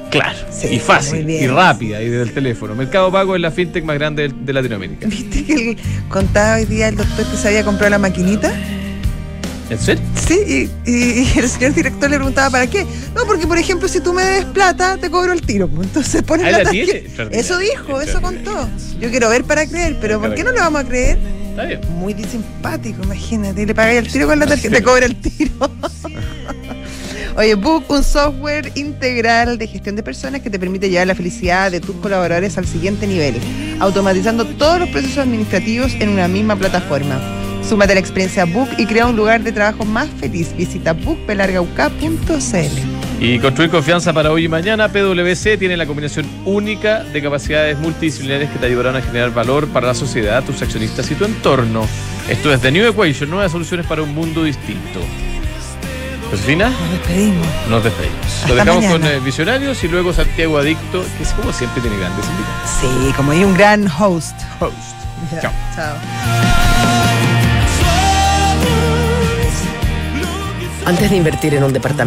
Claro, 0.09 0.37
Sí, 0.49 0.67
y 0.71 0.79
fácil, 0.79 1.23
bien. 1.25 1.43
y 1.43 1.47
rápida, 1.47 2.01
y 2.01 2.07
desde 2.09 2.23
el 2.23 2.33
teléfono. 2.33 2.73
Mercado 2.73 3.11
Pago 3.11 3.35
es 3.35 3.41
la 3.41 3.51
fintech 3.51 3.83
más 3.83 3.97
grande 3.99 4.29
de, 4.29 4.33
de 4.43 4.53
Latinoamérica. 4.53 5.07
¿Viste 5.09 5.43
que 5.43 5.53
el- 5.71 5.77
contaba 6.07 6.55
hoy 6.55 6.65
día 6.65 6.87
el 6.87 6.95
doctor 6.95 7.25
que 7.25 7.37
se 7.37 7.47
había 7.49 7.63
comprado 7.63 7.91
la 7.91 7.99
maquinita? 7.99 8.51
¿En 9.69 9.77
serio? 9.79 10.03
Sí, 10.27 10.69
y, 10.85 10.89
y- 10.91 11.31
y 11.35 11.39
el 11.39 11.47
señor 11.49 11.73
director 11.73 12.09
le 12.09 12.15
preguntaba 12.17 12.49
para 12.49 12.67
qué. 12.67 12.85
No, 13.15 13.25
porque 13.27 13.45
por 13.45 13.57
ejemplo, 13.57 13.87
si 13.87 13.99
tú 13.99 14.13
me 14.13 14.23
des 14.23 14.45
plata, 14.45 14.97
te 14.97 15.09
cobro 15.11 15.31
el 15.33 15.41
tiro. 15.41 15.67
pues. 15.67 15.87
Entonces 15.87 16.23
pones 16.23 16.47
Ah, 16.47 16.63
la 16.63 16.69
tiene. 16.69 16.91
Extraordinario. 16.97 17.39
Eso 17.39 17.57
dijo, 17.59 18.01
eso 18.01 18.21
contó. 18.21 18.67
Yo 18.99 19.09
quiero 19.11 19.29
ver 19.29 19.43
para 19.43 19.65
creer, 19.67 19.97
pero 20.01 20.19
¿por 20.19 20.33
qué 20.33 20.43
no 20.43 20.51
le 20.51 20.59
vamos 20.59 20.81
a 20.81 20.87
creer? 20.87 21.19
Está 21.51 21.63
bien. 21.65 21.81
Muy 21.97 22.13
simpático, 22.23 23.03
imagínate. 23.03 23.65
Le 23.65 23.75
pagáis 23.75 23.99
el 23.99 24.07
tiro 24.11 24.27
con 24.27 24.39
la 24.39 24.47
tarjeta, 24.47 24.77
te 24.77 24.83
cobra 24.83 25.05
el 25.05 25.15
tiro. 25.15 25.51
Oye, 27.37 27.55
Book, 27.55 27.85
un 27.89 28.03
software 28.03 28.71
integral 28.75 29.57
de 29.57 29.67
gestión 29.67 29.95
de 29.95 30.03
personas 30.03 30.41
que 30.41 30.49
te 30.49 30.59
permite 30.59 30.89
llevar 30.89 31.07
la 31.07 31.15
felicidad 31.15 31.71
de 31.71 31.79
tus 31.79 31.95
colaboradores 31.97 32.57
al 32.57 32.65
siguiente 32.65 33.07
nivel, 33.07 33.35
automatizando 33.79 34.45
todos 34.45 34.79
los 34.79 34.89
procesos 34.89 35.19
administrativos 35.19 35.93
en 35.99 36.09
una 36.09 36.27
misma 36.27 36.55
plataforma. 36.57 37.17
Súmate 37.69 37.91
a 37.91 37.95
la 37.95 38.01
experiencia 38.01 38.45
Book 38.45 38.69
y 38.77 38.85
crea 38.87 39.05
un 39.05 39.15
lugar 39.15 39.41
de 39.43 39.51
trabajo 39.51 39.85
más 39.85 40.07
feliz. 40.19 40.55
Visita 40.57 40.93
bookpelargauk.cl. 40.93 43.21
Y 43.21 43.37
construir 43.39 43.69
confianza 43.69 44.13
para 44.13 44.31
hoy 44.31 44.45
y 44.45 44.47
mañana, 44.47 44.87
PwC 44.87 45.57
tiene 45.57 45.75
la 45.77 45.85
combinación 45.85 46.25
única 46.45 47.03
de 47.03 47.21
capacidades 47.21 47.77
multidisciplinares 47.77 48.49
que 48.49 48.57
te 48.57 48.65
ayudarán 48.65 48.95
a 48.95 49.01
generar 49.01 49.33
valor 49.33 49.67
para 49.67 49.87
la 49.87 49.93
sociedad, 49.93 50.41
tus 50.43 50.61
accionistas 50.61 51.11
y 51.11 51.15
tu 51.15 51.25
entorno. 51.25 51.85
Esto 52.29 52.51
es 52.53 52.61
The 52.61 52.71
New 52.71 52.87
Equation, 52.87 53.29
nuevas 53.29 53.51
soluciones 53.51 53.85
para 53.85 54.01
un 54.03 54.15
mundo 54.15 54.43
distinto. 54.43 54.99
Josefina, 56.31 56.69
Nos 56.69 56.91
despedimos. 56.91 57.47
nos 57.69 57.83
despedimos. 57.83 58.25
Hasta 58.25 58.47
Lo 58.49 58.55
dejamos 58.55 58.83
mañana. 58.85 58.99
con 58.99 59.07
eh, 59.07 59.19
Visionarios 59.19 59.83
y 59.83 59.87
luego 59.89 60.13
Santiago 60.13 60.57
Adicto, 60.59 61.03
que 61.17 61.23
es 61.23 61.29
como 61.33 61.51
siempre 61.51 61.81
tiene 61.81 61.97
grandes 61.97 62.25
invitados. 62.25 62.69
Sí, 62.81 63.13
como 63.17 63.31
hay 63.31 63.43
un 63.43 63.53
gran 63.53 63.87
host. 63.87 64.35
Host. 64.59 64.73
Ya, 65.33 65.41
Chao. 65.41 65.51
Chao. 65.75 65.95
Antes 70.89 71.11
de 71.11 71.17
invertir 71.17 71.53
en 71.53 71.63
un 71.63 71.71
departamento, 71.71 71.99